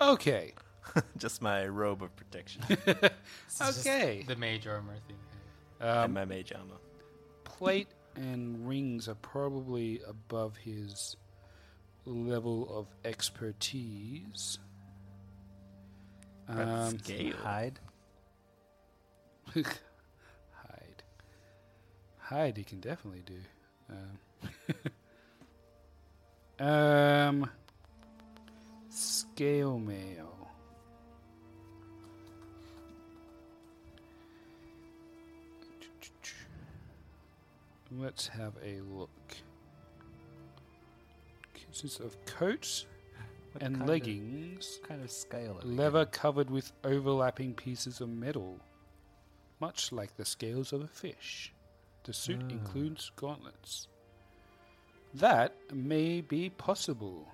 [0.00, 0.54] Okay.
[1.18, 2.62] just my robe of protection
[3.60, 4.24] Okay.
[4.26, 5.16] The mage armor thing.
[5.80, 6.78] and Um, my mage armor.
[7.44, 11.16] plate and rings are probably above his
[12.06, 14.58] level of expertise.
[16.48, 17.36] Um, scale.
[17.36, 17.78] Hide.
[19.54, 21.02] hide.
[22.18, 23.38] Hide, he can definitely do.
[26.60, 27.50] Um, um,
[28.88, 30.39] scale mail.
[37.90, 39.10] Let's have a look.
[41.54, 42.86] Consists of coat
[43.52, 44.78] What and kind of- leggings.
[44.80, 45.60] what kind of scale?
[45.64, 48.60] Leather covered with overlapping pieces of metal,
[49.60, 51.52] much like the scales of a fish.
[52.04, 52.48] The suit Ah.
[52.48, 53.88] includes gauntlets.
[55.14, 57.28] That may be possible.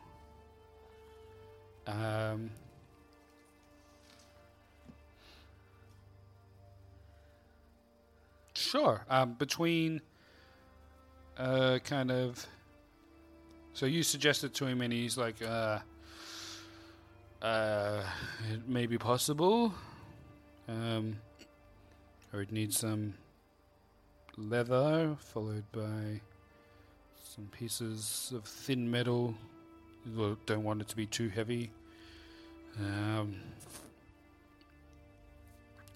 [1.86, 2.50] Um,
[8.54, 9.04] sure.
[9.08, 10.00] Um, between
[11.38, 12.46] uh, kind of.
[13.72, 15.78] So you suggested to him, and he's like, uh,
[17.42, 18.02] uh,
[18.52, 19.74] it may be possible.
[20.68, 21.16] Um,
[22.32, 23.14] I would need some
[24.36, 26.20] leather, followed by
[27.22, 29.34] some pieces of thin metal.
[30.16, 31.70] Well, Don't want it to be too heavy.
[32.78, 33.36] Um,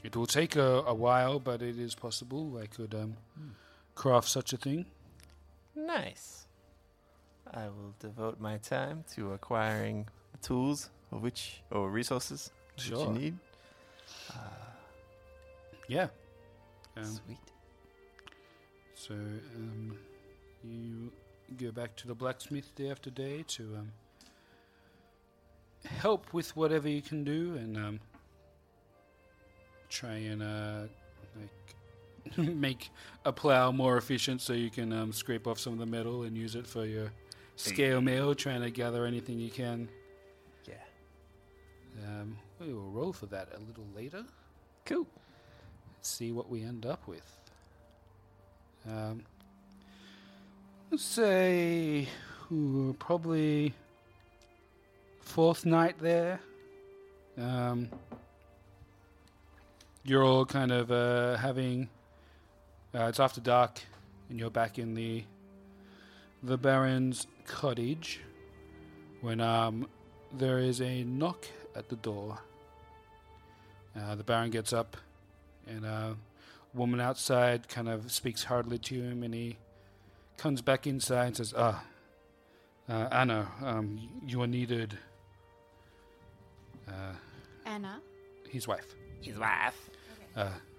[0.03, 2.59] it will take a, a while, but it is possible.
[2.63, 3.17] I could um,
[3.95, 4.87] craft such a thing.
[5.87, 6.47] Nice.
[7.53, 13.07] I will devote my time to acquiring the tools of which or resources which Sure.
[13.07, 13.39] you need.
[15.89, 16.09] Yeah.
[16.97, 17.39] Um, Sweet.
[18.95, 19.99] So um,
[20.63, 21.11] you
[21.57, 23.93] go back to the blacksmith day after day to um,
[25.85, 28.01] help with whatever you can do, and um,
[29.89, 30.83] try and uh,
[31.41, 31.75] like
[32.37, 32.91] make
[33.25, 36.37] a plow more efficient, so you can um, scrape off some of the metal and
[36.37, 37.13] use it for your
[37.57, 38.35] scale mail.
[38.35, 39.89] Trying to gather anything you can.
[40.67, 40.75] Yeah.
[42.07, 44.25] Um, we will roll for that a little later.
[44.85, 45.07] Cool.
[46.03, 47.39] See what we end up with.
[48.89, 49.23] Um,
[50.91, 52.09] let's say
[52.53, 53.75] ooh, probably
[55.21, 56.41] fourth night there.
[57.39, 57.89] Um,
[60.05, 61.89] you're all kind of uh, having.
[62.95, 63.81] Uh, it's after dark,
[64.29, 65.25] and you're back in the
[66.43, 68.21] the Baron's cottage
[69.21, 69.87] when um,
[70.33, 71.45] there is a knock
[71.77, 72.39] at the door.
[73.97, 74.97] Uh, the Baron gets up,
[75.67, 76.17] and a
[76.75, 79.57] woman outside kind of speaks hardly to him, and he
[80.37, 81.85] comes back inside and says, "Ah,
[82.89, 84.99] uh, Anna, um, you are needed."
[86.89, 87.13] Uh,
[87.67, 88.01] Anna.
[88.49, 88.97] his wife.
[89.21, 89.91] His wife.
[90.35, 90.70] Uh, The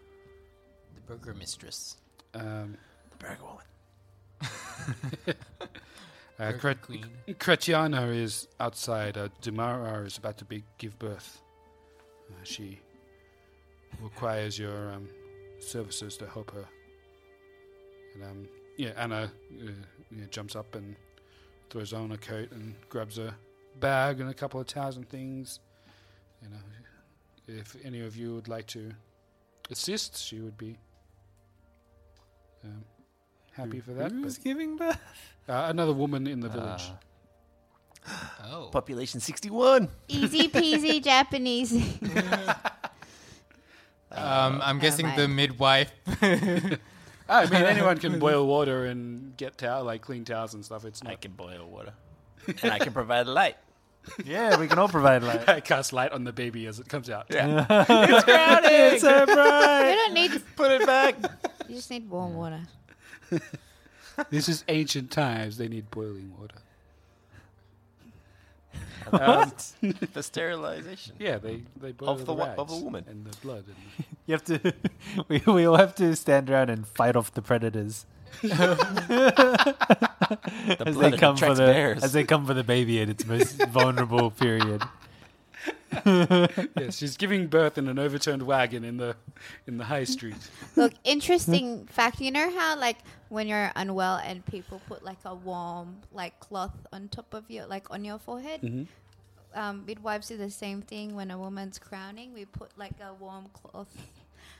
[1.12, 1.98] burger mistress.
[2.34, 2.78] um,
[3.12, 5.36] The burger woman.
[6.40, 7.06] uh, queen.
[7.32, 9.18] Cretiana is outside.
[9.18, 11.42] Uh, Demara is about to be, give birth.
[12.30, 12.80] Uh, she
[14.02, 15.10] requires your um,
[15.60, 16.66] services to help her.
[18.14, 18.48] And um,
[18.78, 19.30] yeah, Anna
[19.62, 19.72] uh,
[20.12, 20.96] yeah, jumps up and
[21.70, 23.36] throws on a coat and grabs a
[23.82, 25.60] bag and a couple of towels and things.
[26.42, 28.92] You know, if any of you would like to
[29.70, 30.78] assist, she would be
[32.64, 32.84] um,
[33.54, 34.12] happy for that.
[34.12, 35.00] Who's but- giving birth?
[35.50, 36.92] uh, another woman in the village.
[38.52, 38.70] Oh.
[38.72, 39.88] Population 61.
[40.08, 41.72] Easy peasy Japanese.
[44.14, 45.20] Um, I'm guessing mind.
[45.20, 45.92] the midwife.
[47.30, 50.84] I mean, anyone can boil water and get towel, like clean towels and stuff.
[50.84, 51.12] It's not.
[51.12, 51.22] I not.
[51.22, 51.94] can boil water.
[52.62, 53.56] and I can provide light.
[54.26, 55.48] Yeah, we can all provide light.
[55.48, 57.28] I cast light on the baby as it comes out.
[57.30, 57.66] Yeah.
[57.70, 59.00] it's crowded.
[59.00, 59.90] so bright.
[59.92, 60.32] you don't need.
[60.34, 61.16] To put it back.
[61.70, 62.62] You just need warm water.
[64.30, 65.58] This is ancient times.
[65.58, 66.56] They need boiling water.
[69.10, 69.72] What?
[69.84, 71.16] Um, for sterilization.
[71.18, 73.06] Yeah, they they boil Of the the wo- of rags a woman.
[73.10, 73.64] and the blood.
[73.68, 74.74] And You have to.
[75.28, 78.06] We, we all have to stand around and fight off the predators
[78.42, 78.76] The
[80.86, 82.04] as blood they come for attracts the bears.
[82.04, 84.84] as they come for the baby at its most vulnerable period.
[86.06, 89.16] yes, she's giving birth in an overturned wagon in the
[89.68, 90.36] in the high street.
[90.76, 92.22] Look, interesting fact.
[92.22, 92.98] You know how like
[93.30, 97.66] when you're unwell and people put like a warm like cloth on top of your
[97.66, 98.62] like on your forehead.
[98.62, 98.84] Mm-hmm.
[99.54, 102.34] Um, midwives do the same thing when a woman's crowning.
[102.34, 103.94] We put like a warm cloth.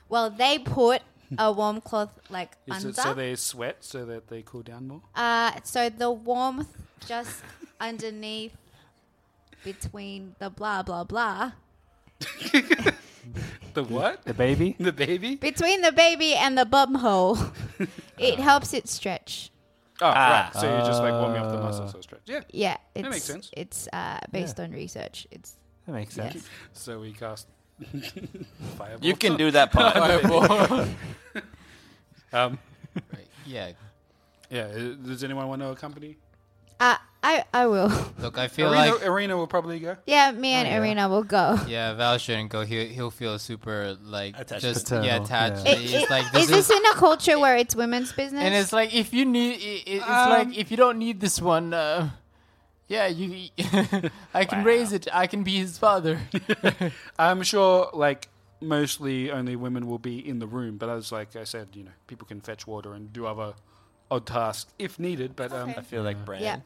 [0.08, 1.00] Well, they put
[1.38, 2.88] a warm cloth like Is under.
[2.90, 5.00] it so they sweat so that they cool down more?
[5.14, 6.76] Uh, so the warmth
[7.06, 7.42] just
[7.80, 8.52] underneath
[9.64, 11.52] between the blah blah blah
[13.74, 14.24] The what?
[14.24, 14.76] The baby.
[14.80, 15.36] The baby?
[15.36, 17.38] between the baby and the bum hole,
[18.18, 19.50] it helps it stretch.
[20.00, 20.50] Oh, right.
[20.54, 22.20] So you're just like warming up the muscles so stretch.
[22.26, 22.40] Yeah.
[22.50, 23.50] Yeah, it's, That makes sense.
[23.56, 25.26] It's uh, based on research.
[25.30, 25.56] It's
[25.86, 26.34] That makes sense.
[26.34, 26.48] yes.
[26.72, 27.46] So we cast
[28.76, 29.06] fireball.
[29.06, 29.96] You can do that part.
[32.32, 32.58] Um,
[32.94, 33.72] Right, Yeah.
[34.50, 34.62] yeah.
[34.64, 36.16] uh, Does anyone want to accompany?
[36.80, 37.92] Uh, I I will.
[38.18, 39.96] Look, I feel Irina, like Irina will probably go.
[40.06, 40.76] Yeah, me and Oh, yeah.
[40.78, 41.56] Irina will go.
[41.68, 42.64] yeah, Val shouldn't go.
[42.64, 44.62] He'll he'll feel super like Attached.
[44.62, 45.66] just yeah Paternal, attached.
[45.66, 45.72] yeah.
[45.72, 48.42] I- He's I- like this is this in a culture where it's women's business?
[48.42, 51.20] and it's like if you need, i- i- it's Um, like if you don't need
[51.20, 52.10] this one, uh,
[52.88, 53.48] yeah, you,
[54.34, 55.06] I can raise it.
[55.12, 56.18] I can be his father.
[57.18, 58.28] I'm sure, like
[58.60, 61.90] mostly only women will be in the room, but as like I said, you know,
[62.06, 63.54] people can fetch water and do other
[64.10, 65.36] odd tasks if needed.
[65.36, 65.78] But um, Okay.
[65.78, 66.42] I feel like Brand.
[66.44, 66.56] Yeah.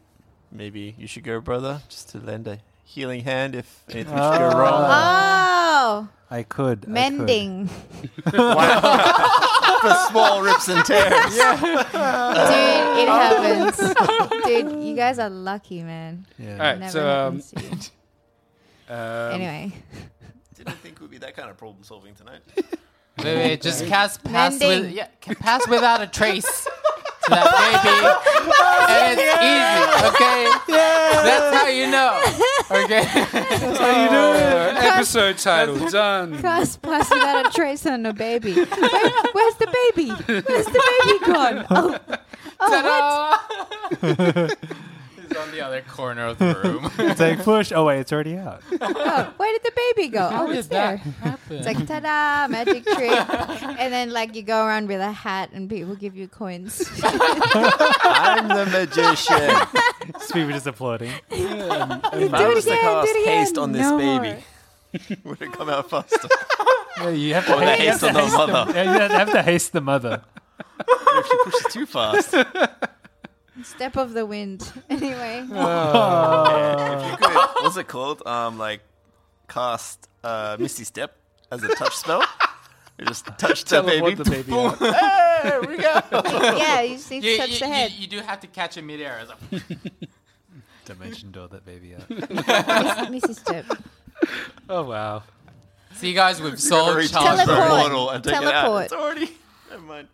[0.52, 4.50] Maybe you should go, brother, just to lend a healing hand if anything should go
[4.56, 4.84] wrong.
[4.88, 6.78] oh, I could.
[6.78, 6.88] I could.
[6.88, 7.68] mending,
[8.26, 11.10] For small rips and tears.
[11.12, 11.40] dude.
[12.98, 13.76] It happens,
[14.44, 14.82] dude.
[14.84, 16.26] You guys are lucky, man.
[16.38, 16.52] Yeah.
[16.52, 16.78] all right.
[16.78, 17.70] Never So um, happens to you.
[18.94, 19.72] um, anyway,
[20.54, 22.40] Didn't think we'd be that kind of problem solving tonight.
[23.18, 26.66] Wait, wait, just cast pass with yeah, ca- pass without a trace
[27.26, 27.98] to that baby,
[28.88, 29.82] and it's easy.
[30.06, 30.40] Okay,
[31.26, 32.22] that's how you know.
[32.70, 33.04] Okay,
[33.80, 36.38] uh, episode title done.
[36.40, 38.54] cast pass without a trace on the baby.
[38.54, 40.10] Where, where's the baby?
[40.26, 41.66] Where's the baby gone?
[41.70, 41.98] Oh,
[42.60, 43.48] oh
[44.00, 44.58] what?
[45.36, 45.42] Ta-da!
[45.42, 46.90] He's on the other corner of the room.
[46.98, 47.72] It's like push.
[47.72, 48.62] Oh wait, it's already out.
[48.80, 50.28] Oh, where did the baby go?
[50.28, 51.12] How Oh, it's that there.
[51.22, 51.56] happen?
[51.56, 55.68] It's like ta-da, magic trick, and then like you go around with a hat and
[55.70, 56.82] people give you coins.
[57.04, 60.14] I'm the magician.
[60.32, 61.12] People just applauding.
[61.30, 64.44] If I Do it was to again, cast do it haste on this No baby,
[65.24, 66.28] would it come out faster?
[66.98, 68.72] Yeah, you have to, Or the ha- you have haste to on the mother.
[68.74, 70.22] Yeah, you have to haste the mother.
[70.88, 72.34] if she pushes too fast.
[73.62, 74.70] Step of the wind.
[74.90, 78.26] Anyway, if you could, what's it called?
[78.26, 78.80] Um, like
[79.48, 81.16] cast uh, Misty Step
[81.50, 82.22] as a touch spell.
[82.98, 84.14] You just touch the baby.
[84.14, 84.78] Teleport the baby out.
[85.42, 86.00] Hey, here we go.
[86.56, 87.92] yeah, you just need to touch you, the head.
[87.92, 89.20] you do have to catch him midair.
[89.20, 89.30] It's
[89.62, 89.62] like,
[90.86, 92.08] Dimension door that baby out.
[92.08, 93.36] Mrs.
[93.40, 93.66] Step.
[94.68, 95.22] Oh wow.
[95.94, 97.46] See, you guys, we've Reach solved into childbirth.
[97.46, 97.80] the Teleport.
[97.80, 98.50] portal and take it out.
[98.52, 98.84] Teleport.
[98.84, 99.30] It's already.
[99.70, 100.08] Never mind.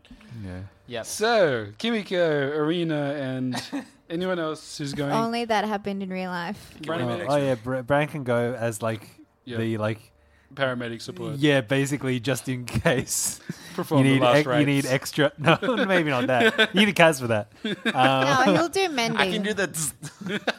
[0.44, 0.60] Yeah.
[0.86, 1.06] Yep.
[1.06, 3.62] So Kimiko, Irina, and
[4.10, 5.12] anyone else who's going.
[5.12, 6.74] Only that happened in real life.
[6.82, 9.08] Brandon Oh, oh yeah, Bra- Bran can go as like
[9.44, 9.58] Yeah.
[9.58, 10.10] the like
[10.54, 11.36] paramedic support.
[11.36, 13.40] yeah, basically just in case
[13.74, 15.32] Perform you the need last ex- you need extra.
[15.38, 15.56] No,
[15.86, 16.74] maybe not that.
[16.74, 17.52] You need a cas for that.
[17.64, 19.18] Um, No, he'll do mending.
[19.18, 19.70] I can do that.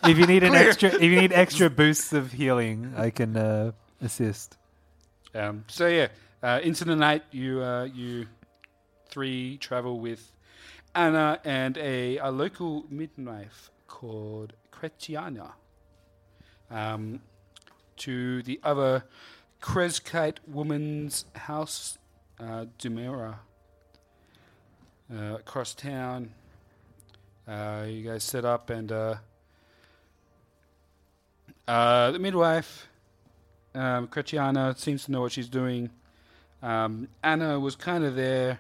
[0.06, 3.72] if you need an extra, if you need extra boosts of healing, I can uh,
[4.02, 4.58] assist.
[5.36, 6.08] Um, so yeah,
[6.42, 8.26] uh, into the night, you uh, you
[9.14, 10.32] three travel with
[10.96, 15.52] Anna and a, a local midwife called Kretiana
[16.72, 17.22] um,
[17.98, 19.04] to the other
[19.62, 22.00] Krezkite woman's house,
[22.40, 23.36] uh, Dumera,
[25.16, 26.34] uh, across town.
[27.48, 29.16] Uh, you guys set up and uh,
[31.68, 32.88] uh, the midwife
[33.76, 35.92] um, Kretiana seems to know what she's doing.
[36.64, 38.60] Um, Anna was kind of there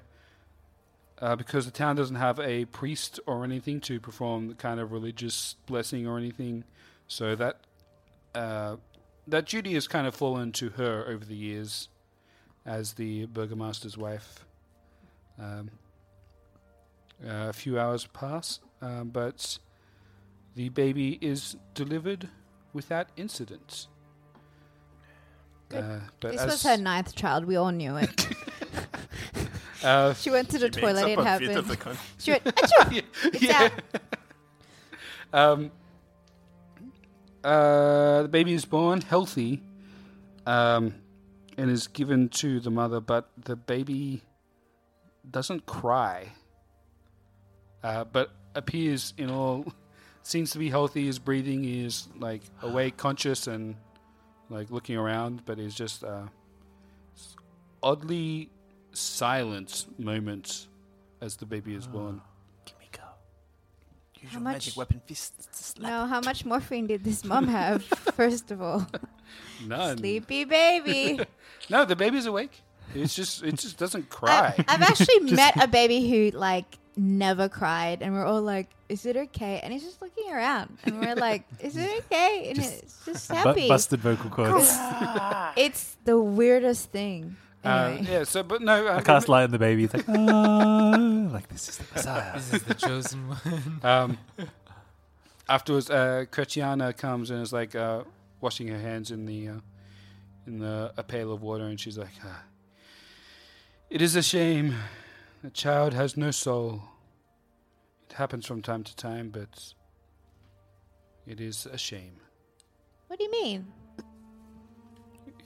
[1.23, 4.91] uh, because the town doesn't have a priest or anything to perform the kind of
[4.91, 6.65] religious blessing or anything.
[7.07, 7.61] So that
[8.35, 8.75] uh,
[9.27, 11.87] that duty has kind of fallen to her over the years
[12.65, 14.45] as the burgomaster's wife.
[15.39, 15.71] Um,
[17.25, 19.59] uh, a few hours pass, um, but
[20.55, 22.27] the baby is delivered
[22.73, 23.87] without incident.
[25.73, 27.45] Uh, but this as- was her ninth child.
[27.45, 28.27] We all knew it.
[29.84, 31.03] Uh, she went to the toilet.
[31.03, 31.97] up It a fifth of happened.
[32.18, 33.69] She went, "Achoo!" It's yeah.
[35.34, 35.72] um,
[37.43, 39.61] uh, the baby is born healthy
[40.45, 40.95] um,
[41.57, 44.22] and is given to the mother, but the baby
[45.30, 46.30] doesn't cry,
[47.84, 49.65] uh, but appears in all
[50.22, 51.05] seems to be healthy.
[51.05, 53.76] His breathing is like awake, conscious, and
[54.49, 56.27] like looking around, but is just uh,
[57.81, 58.49] oddly
[58.93, 60.67] silent moment
[61.21, 62.21] as the baby is ah, born.
[62.65, 63.03] Kimiko,
[64.15, 65.89] use How your much- magic weapon fists to slap.
[65.91, 67.83] No, how much morphine did this mom have?
[68.15, 68.87] First of all,
[69.65, 69.97] None.
[69.97, 71.19] sleepy baby.
[71.69, 72.51] No, the baby's awake.
[72.93, 74.53] It's just it just doesn't cry.
[74.67, 79.05] I, have actually met a baby who like never cried, and we're all like, "Is
[79.05, 83.05] it okay?" And he's just looking around, and we're like, "Is it okay?" And it's
[83.05, 83.67] just Bu- happy.
[83.69, 84.75] busted vocal cords.
[85.55, 87.37] it's the weirdest thing.
[87.64, 88.07] Uh, Anyway.
[88.11, 88.23] yeah.
[88.26, 88.88] So, but no.
[88.88, 89.85] Uh, I cast light on the baby.
[89.85, 92.34] It's like, oh, like this is the Messiah.
[92.35, 93.80] This is the chosen one.
[93.84, 94.18] Um,
[95.48, 98.03] afterwards, uh, Kretiana comes and is like uh,
[98.41, 99.53] washing her hands in the uh,
[100.45, 102.44] in the a pail of water, and she's like, ah,
[103.90, 104.76] "It is a shame.
[105.45, 106.81] A child has no soul.
[108.10, 109.73] It happens from time to time, but
[111.26, 112.18] it is a shame.
[113.07, 113.68] What do you mean?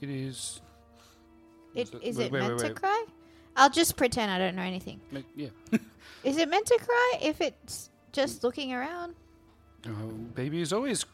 [0.00, 0.60] It is.
[1.78, 3.04] It, is wait, it wait, meant wait, to cry?
[3.56, 5.00] I'll just pretend I don't know anything.
[5.34, 5.48] Yeah.
[6.24, 9.14] Is it meant to cry if it's just looking around?
[9.84, 9.90] Uh,
[10.34, 11.04] babies always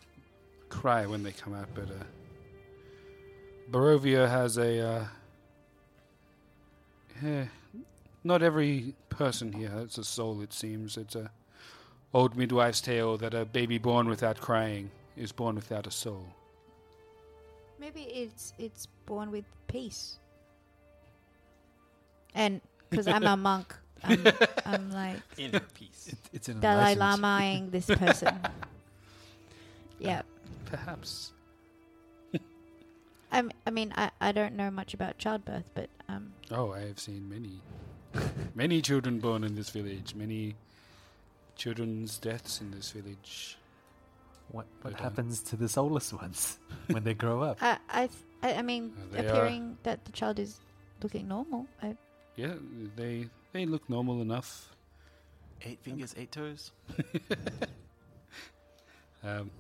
[0.69, 2.05] cry when they come out, but uh,
[3.70, 4.81] Barovia has a.
[4.81, 5.05] Uh,
[7.24, 7.45] eh,
[8.24, 10.41] not every person here has a soul.
[10.41, 11.31] It seems it's a
[12.12, 16.27] old midwife's tale that a baby born without crying is born without a soul.
[17.78, 20.19] Maybe it's it's born with peace.
[22.35, 24.27] And because I'm a monk, I'm,
[24.66, 26.15] I'm like Inner peace.
[26.32, 28.39] It's an Dalai enlightened- Lamaing this person.
[29.98, 30.23] yeah.
[30.66, 31.32] Perhaps.
[33.32, 37.01] I'm, I mean, I, I don't know much about childbirth, but um, Oh, I have
[37.01, 37.61] seen many,
[38.55, 40.15] many children born in this village.
[40.15, 40.55] Many
[41.56, 43.59] children's deaths in this village.
[44.52, 46.59] What, what But, uh, happens to the soulless ones
[46.89, 47.59] when they grow up?
[47.61, 48.09] I, I,
[48.43, 50.61] I, I mean, Uh, they are- appearing that the child is
[51.02, 51.66] looking normal.
[51.82, 51.97] I,
[52.36, 52.55] Yeah,
[52.97, 54.74] they they look normal enough.
[55.62, 56.73] Eight fingers, eight toes.
[59.24, 59.51] Um,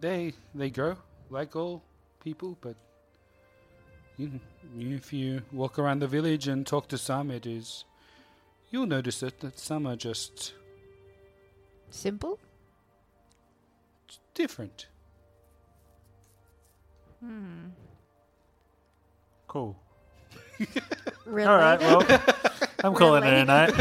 [0.00, 0.96] they they grow
[1.28, 1.82] like all
[2.24, 2.74] people, but
[4.16, 4.40] you,
[4.74, 7.84] you, if you walk around the village and talk to some, it is
[8.70, 10.54] you'll notice it that some are just
[11.90, 12.38] simple.
[14.34, 14.86] different.
[17.20, 17.68] Hmm.
[19.46, 19.76] Cool.
[21.26, 21.48] Really?
[21.48, 22.02] All right, well,
[22.84, 23.74] I'm calling it a night.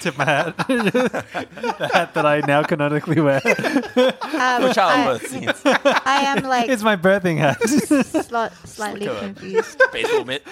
[0.00, 0.56] Tip my hat.
[0.66, 3.36] the hat that I now canonically wear.
[3.44, 5.60] Um, For childbirth scenes.
[5.64, 7.60] I am like it's my birthing hat.
[7.60, 9.82] sli- slightly Like a- confused.
[9.92, 10.46] Baseball mitt.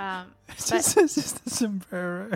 [0.00, 2.30] Um, it's, but just, it's just a sombrero.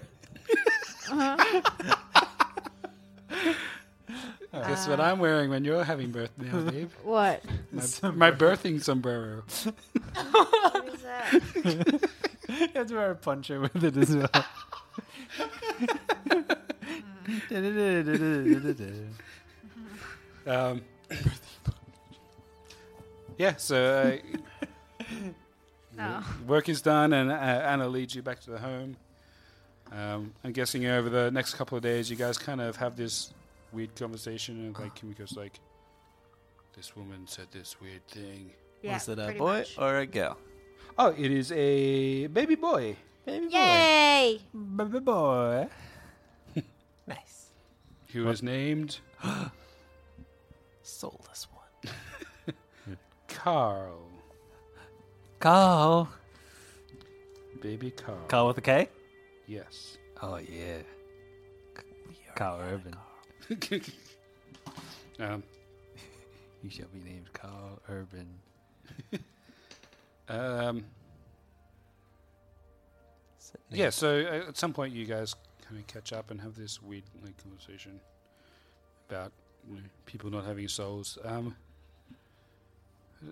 [4.66, 6.94] Guess what I'm wearing when you're having birth now, Dave?
[7.02, 7.42] what?
[7.72, 9.42] My, my birthing sombrero.
[10.32, 12.08] What is that?
[12.48, 14.28] You have to wear a poncho with it as well.
[20.46, 20.82] Um,
[23.38, 24.18] yeah, so
[25.02, 25.04] uh,
[25.98, 26.36] Oh.
[26.46, 28.96] work is done, and uh, Anna leads you back to the home.
[29.90, 33.32] Um, I'm guessing over the next couple of days, you guys kind of have this
[33.72, 35.06] weird conversation, and like oh.
[35.06, 35.58] Kimiko's like,
[36.76, 38.50] "This woman said this weird thing."
[38.82, 39.78] Yeah, Was it a pretty boy much.
[39.78, 40.36] or a girl?
[40.98, 42.96] Oh, it is a baby boy.
[43.24, 43.56] Baby boy.
[43.58, 44.40] Yay!
[44.76, 45.68] Baby boy.
[47.08, 47.50] Nice.
[48.12, 48.98] who is named
[50.82, 52.56] Soulless one.
[53.28, 54.08] Carl.
[55.40, 56.08] Carl.
[57.60, 58.24] Baby Carl.
[58.28, 58.88] Carl with a K?
[59.46, 59.98] Yes.
[60.22, 60.78] Oh, yeah.
[62.34, 62.94] Karl Urban.
[65.20, 65.42] um,
[66.62, 68.26] You shall be named Karl Urban.
[70.28, 70.84] Um,
[73.70, 76.82] yeah, so uh, at some point you guys kind of catch up and have this
[76.82, 78.00] weird like conversation
[79.08, 79.30] about
[79.68, 81.16] you know, people not having souls.
[81.24, 81.54] Um,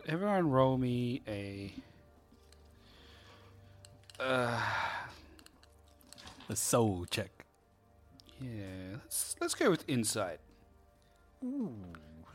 [0.07, 1.73] everyone, roll me a.
[4.21, 4.61] Uh,
[6.49, 7.44] The soul check.
[8.45, 10.41] Yeah, let's let's go with insight.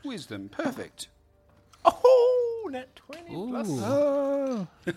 [0.04, 1.08] Wisdom, perfect.
[1.84, 3.68] Oh, net 20 plus.
[3.70, 4.66] Oh.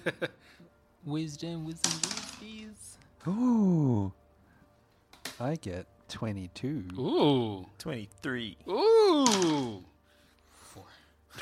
[1.05, 2.97] Wisdom, wisdom, wisdies.
[3.27, 4.13] Ooh.
[5.39, 6.85] I get 22.
[6.97, 8.57] Ooh, 23.
[8.69, 9.83] ooh.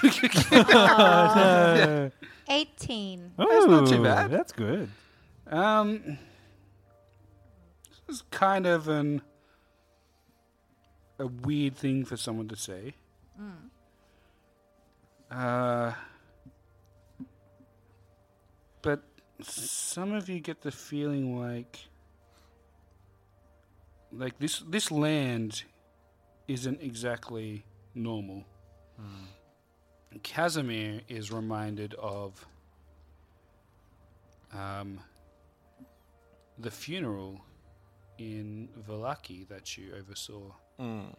[2.49, 3.31] Eighteen.
[3.37, 4.31] That's not too bad.
[4.31, 4.89] That's good.
[5.47, 6.17] Um,
[8.07, 9.21] this is kind of an
[11.21, 12.95] a weird thing for someone to say.
[15.29, 15.93] Uh,
[18.81, 19.03] but
[19.41, 21.77] some of you get the feeling like
[24.11, 25.63] like this this land
[26.47, 27.63] isn't exactly
[27.95, 28.43] normal.
[30.23, 32.45] Casimir is reminded of
[34.53, 34.99] um,
[36.59, 37.39] the funeral
[38.17, 41.13] in Vallaki that you oversaw Mm.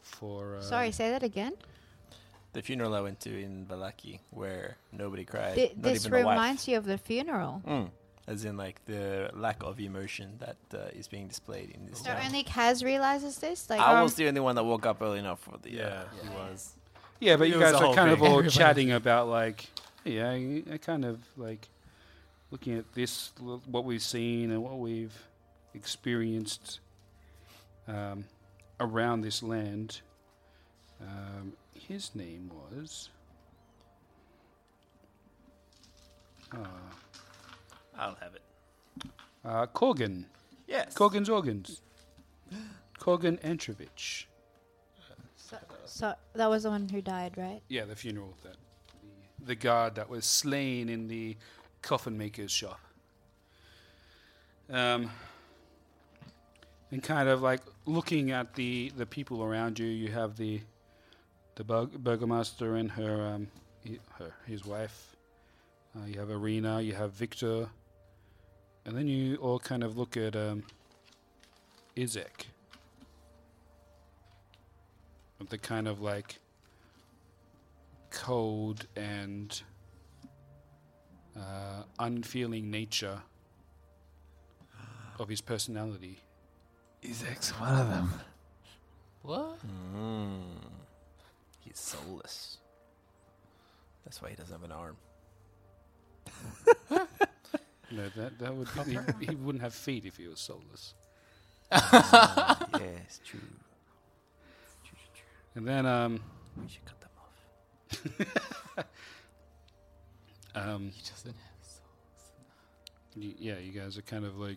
[0.00, 0.56] for.
[0.56, 1.52] Uh, Sorry, say that again.
[2.52, 5.54] The funeral I went to in Vallaki where nobody cried.
[5.54, 6.32] Th- not this even the wife.
[6.34, 7.62] reminds you of the funeral.
[7.66, 7.90] Mm.
[8.26, 12.04] As in, like, the lack of emotion that uh, is being displayed in this So
[12.12, 12.20] town.
[12.26, 13.68] only Kaz realizes this.
[13.68, 15.70] Like, I um, was the only one that woke up early enough for the.
[15.72, 16.72] Yeah, uh, he was.
[17.20, 19.66] Yeah, but It you guys are whole kind of all Everybody- chatting about like,
[20.04, 21.68] yeah, I, I kind of like
[22.52, 25.16] looking at this, l- what we've seen and what we've
[25.74, 26.80] experienced
[27.88, 28.24] um,
[28.82, 30.00] around this land.
[31.00, 33.08] Um, his name was.
[36.52, 36.58] Uh,
[37.98, 38.42] I'll have it.
[39.44, 40.24] uh, Corgan.
[40.66, 40.94] Yes.
[40.94, 41.80] Corgan's organs.
[42.98, 44.24] Corgan Antrovich.
[45.36, 45.56] so,
[45.86, 47.60] so that was the one who died, right?
[47.68, 48.56] Yeah, the funeral that
[49.40, 51.36] the, the guard that was slain in the
[51.80, 52.80] coffin maker's shop.
[54.70, 55.10] Um,
[56.90, 60.60] and kind of like looking at the the people around you, you have the
[61.54, 63.48] the bur- burgomaster and her um
[64.18, 65.16] her his wife.
[65.94, 67.68] Uh, you have Irina, you have Victor,
[68.86, 70.64] and then you all kind of look at um,
[71.96, 72.46] Izek.
[75.38, 76.38] With the kind of like
[78.10, 79.60] cold and
[81.36, 83.20] uh, unfeeling nature
[85.18, 86.20] of his personality.
[87.04, 88.12] Izek's one of them.
[89.22, 89.58] What?
[89.96, 90.42] Mm.
[91.60, 92.58] He's soulless.
[94.04, 94.96] That's why he doesn't have an arm.
[97.94, 98.96] No, that that would he,
[99.26, 100.94] he wouldn't have feet if he was soulless.
[101.70, 103.38] yes, true.
[105.54, 106.18] And then um
[106.56, 107.10] We should cut them
[108.78, 108.86] off.
[110.54, 112.32] um He doesn't have souls.
[113.14, 114.56] y- yeah, you guys are kind of like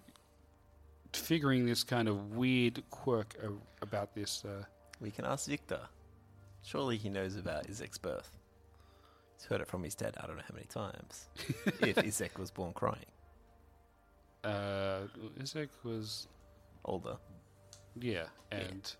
[1.15, 4.43] figuring this kind of weird quirk a- about this.
[4.45, 4.63] Uh,
[5.01, 5.81] We can ask Victor.
[6.63, 8.37] Surely he knows about Izek's birth.
[9.37, 11.27] He's heard it from his dad I don't know how many times.
[11.81, 13.05] if Izek was born crying.
[14.43, 15.01] uh,
[15.41, 16.27] Isaac was
[16.85, 17.17] Older.
[17.99, 18.95] yeah, and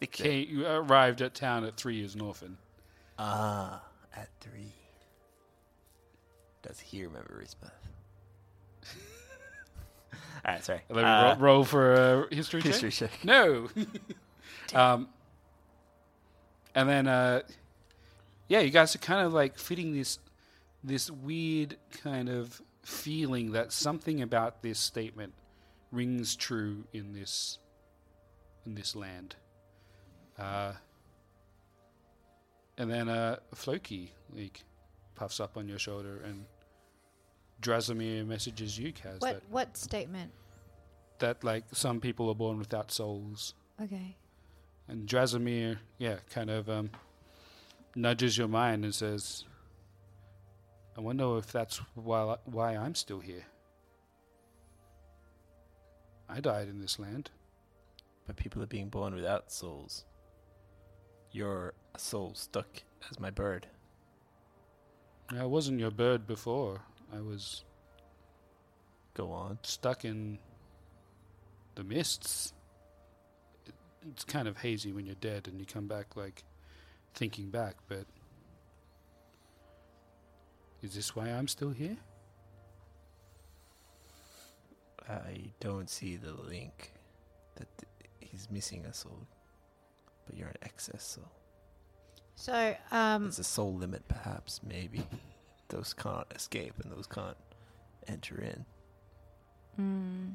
[0.00, 0.22] Victor.
[0.24, 2.58] came, arrived at town at three years an orphan.
[3.18, 3.82] Ah,
[4.16, 4.72] at three.
[6.62, 7.91] Does he remember his birth?
[10.44, 10.80] Alright, sorry.
[10.88, 11.92] Let me Uh, ro- roll for
[12.28, 12.72] a history check.
[12.72, 13.24] history check.
[13.24, 13.68] No.
[14.74, 15.08] um,
[16.74, 17.42] and then, uh,
[18.48, 20.18] yeah, you guys are kind of like fitting this
[20.84, 25.32] this weird kind of feeling that something about this statement
[25.92, 27.58] rings true in this
[28.66, 29.36] in this land.
[30.36, 30.72] Uh,
[32.76, 34.64] and then uh, Floki like
[35.14, 36.46] puffs up on your shoulder, and
[37.62, 40.30] Drazimir messages you, Kaz, What that what statement?
[41.20, 43.54] that like some people are born without souls.
[43.80, 44.16] Okay.
[44.88, 46.90] And Drasimir, yeah, kind of um,
[47.94, 49.44] nudges your mind and says,
[50.96, 53.44] "I wonder if that's why why I'm still here.
[56.28, 57.30] I died in this land.
[58.26, 60.04] But people are being born without souls.
[61.32, 63.66] You're a soul stuck as my bird.
[65.30, 66.82] I wasn't your bird before.
[67.14, 67.64] I was
[69.14, 69.58] Go on.
[69.62, 70.38] stuck in
[71.74, 72.52] the mists.
[73.66, 73.74] It,
[74.10, 76.44] it's kind of hazy when you're dead and you come back like
[77.14, 78.06] thinking back, but
[80.82, 81.96] Is this why I'm still here?
[85.08, 86.92] I don't see the link
[87.56, 87.68] that
[88.18, 89.26] he's missing a soul,
[90.26, 91.30] but you're an excess soul.
[92.34, 95.04] So, um, There's a soul limit, perhaps, maybe.
[95.72, 97.36] Those can't escape and those can't
[98.06, 98.64] enter in.
[99.80, 100.34] mm.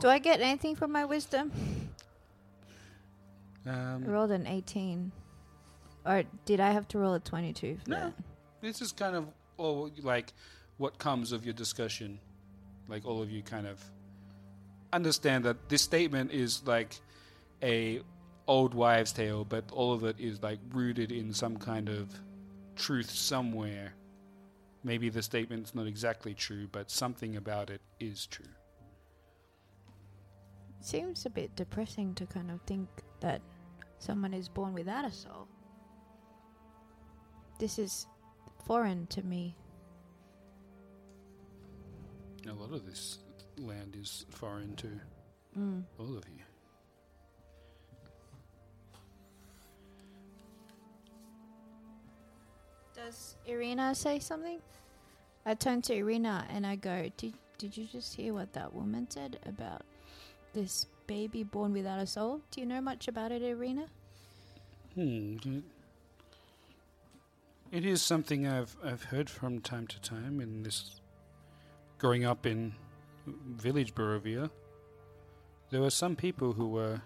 [0.00, 1.52] do I get anything from my wisdom?
[3.66, 5.12] I Um, rolled an 18.
[6.06, 7.96] Or did I have to roll a 22 for No.
[7.96, 8.14] that?
[8.62, 9.28] this is kind of
[9.58, 10.32] all like
[10.78, 12.18] what comes of your discussion.
[12.88, 13.84] Like all of you kind of
[14.92, 16.98] understand that this statement is like
[17.62, 18.00] a
[18.46, 22.08] old wives' tale, but all of it is like rooted in some kind of
[22.78, 23.92] truth somewhere.
[24.84, 28.46] Maybe the statement's not exactly true, but something about it is true.
[30.80, 32.88] Seems a bit depressing to kind of think
[33.20, 33.42] that
[33.98, 35.48] someone is born without a soul.
[37.58, 38.06] This is
[38.64, 39.56] foreign to me.
[42.48, 43.18] A lot of this
[43.58, 45.00] land is foreign to
[45.56, 45.82] Mm.
[45.98, 46.44] all of you.
[53.04, 54.58] Does Irina say something?
[55.46, 59.08] I turn to Irina and I go, did, did you just hear what that woman
[59.08, 59.82] said about
[60.52, 62.40] this baby born without a soul?
[62.50, 63.86] Do you know much about it, Irina?
[64.94, 65.36] Hmm.
[67.70, 71.00] It, is something I've I've heard from time to time in this.
[71.98, 72.74] Growing up in
[73.26, 74.50] village Barovia,
[75.70, 77.00] there were some people who were.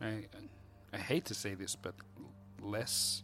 [0.00, 0.26] I
[0.92, 1.94] I hate to say this, but
[2.60, 3.22] less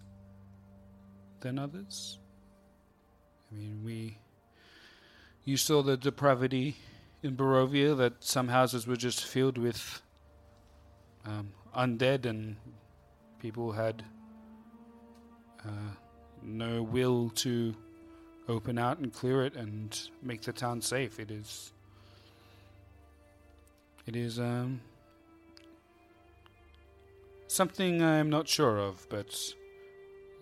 [1.41, 2.19] than others.
[3.51, 4.19] I mean, we.
[5.45, 6.77] You saw the depravity
[7.23, 10.03] in Barovia that some houses were just filled with
[11.25, 12.57] um, undead and
[13.41, 14.05] people had
[15.65, 15.95] uh,
[16.43, 17.75] no will to
[18.49, 21.19] open out and clear it and make the town safe.
[21.19, 21.73] It is.
[24.07, 24.81] It is um,
[27.49, 29.35] something I'm not sure of, but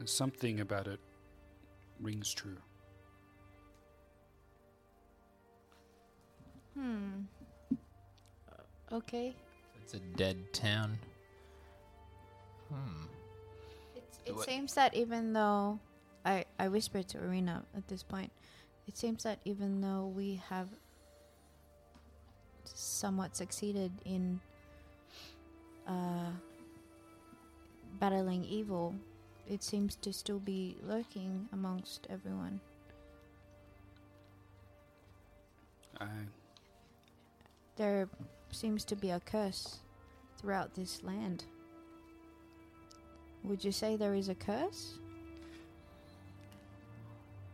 [0.05, 1.01] something about it
[2.01, 2.57] rings true.
[6.75, 7.23] Hmm.
[8.93, 9.35] Okay.
[9.83, 10.99] It's a dead town.
[12.69, 13.05] Hmm.
[14.27, 15.79] It What- seems that even though
[16.25, 18.33] I I whispered to Irina at this point,
[18.87, 20.69] it seems that even though we have
[22.65, 24.41] somewhat succeeded in
[25.87, 26.33] uh,
[28.01, 28.95] battling evil,
[29.49, 32.61] it seems to still be lurking amongst everyone.
[36.01, 36.07] I
[37.77, 38.09] There
[38.51, 39.79] seems to be a curse
[40.39, 41.45] throughout this land.
[43.43, 44.99] Would you say there is a curse?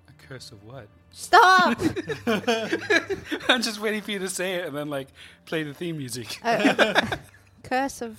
[0.08, 0.88] a curse of what?
[1.10, 1.80] Stop!
[3.48, 5.08] I'm just waiting for you to say it and then like
[5.46, 6.38] play the theme music.
[6.44, 7.16] Uh,
[7.64, 8.18] curse of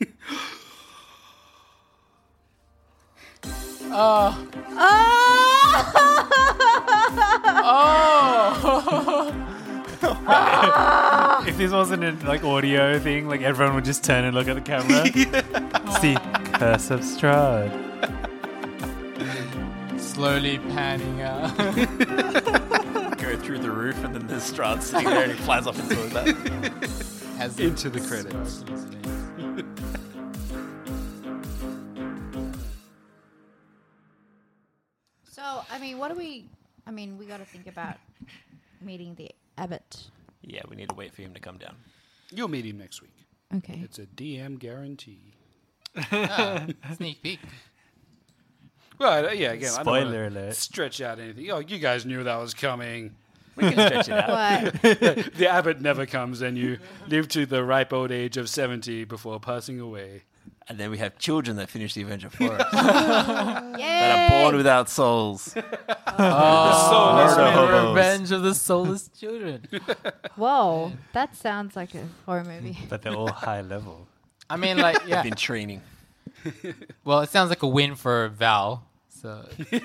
[3.90, 4.46] Strahd.
[4.78, 6.32] Oh.
[7.68, 9.32] Oh!
[11.46, 14.54] if this wasn't a like audio thing, like everyone would just turn and look at
[14.54, 15.06] the camera.
[16.00, 16.16] See,
[16.54, 17.70] Curse of Strahd.
[20.00, 21.56] Slowly panning out.
[23.18, 25.94] Go through the roof, and then there's Strahd sitting there, and he flies off into
[26.14, 26.26] that.
[27.38, 28.64] Has Into the credits.
[36.06, 36.48] What do we.
[36.86, 37.96] I mean, we got to think about
[38.80, 40.04] meeting the abbot.
[40.42, 41.74] Yeah, we need to wait for him to come down.
[42.30, 43.16] You'll meet him next week.
[43.56, 43.80] Okay.
[43.82, 45.34] It's a DM guarantee.
[46.12, 47.40] Ah, sneak peek.
[48.98, 50.54] Well, uh, yeah, again, I don't wanna Spoiler alert.
[50.54, 51.50] Stretch out anything.
[51.50, 53.16] Oh, you guys knew that was coming.
[53.56, 54.72] We can stretch it out.
[54.72, 54.82] What?
[55.34, 56.78] the abbot never comes, and you
[57.08, 60.22] live to the ripe old age of 70 before passing away.
[60.68, 62.80] And then we have children that finish the Avenger Forest Yay!
[62.82, 65.54] that are born without souls.
[65.56, 67.88] Oh, Murder the hobos.
[67.96, 69.62] revenge of the soulless children.
[70.34, 72.76] Whoa, that sounds like a horror movie.
[72.88, 74.08] But they're all high level.
[74.50, 75.22] I mean, like, yeah.
[75.22, 75.82] Been training.
[77.04, 78.84] Well, it sounds like a win for Val.
[79.08, 79.76] So he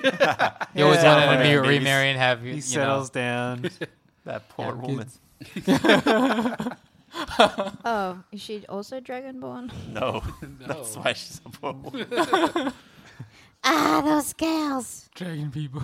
[0.82, 1.14] always Yeah.
[1.26, 3.70] wanted to be, he's- remarry and have you, He you settles know, down.
[4.24, 5.08] That poor have woman.
[7.12, 7.76] Kids.
[7.84, 9.70] Oh, is she also Dragonborn?
[9.88, 10.22] No,
[10.66, 11.74] that's why she's a poor
[13.64, 15.08] ah, those girls.
[15.14, 15.82] Dragon people.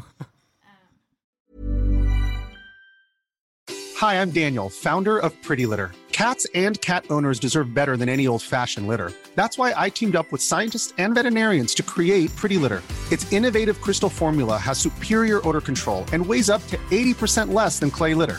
[3.97, 5.91] Hi, I'm Daniel, founder of Pretty Litter.
[6.13, 9.13] Cats and cat owners deserve better than any old fashioned litter.
[9.35, 12.83] That's why I teamed up with scientists and veterinarians to create Pretty Litter.
[13.13, 17.91] Its innovative crystal formula has superior odor control and weighs up to 80% less than
[17.91, 18.39] clay litter.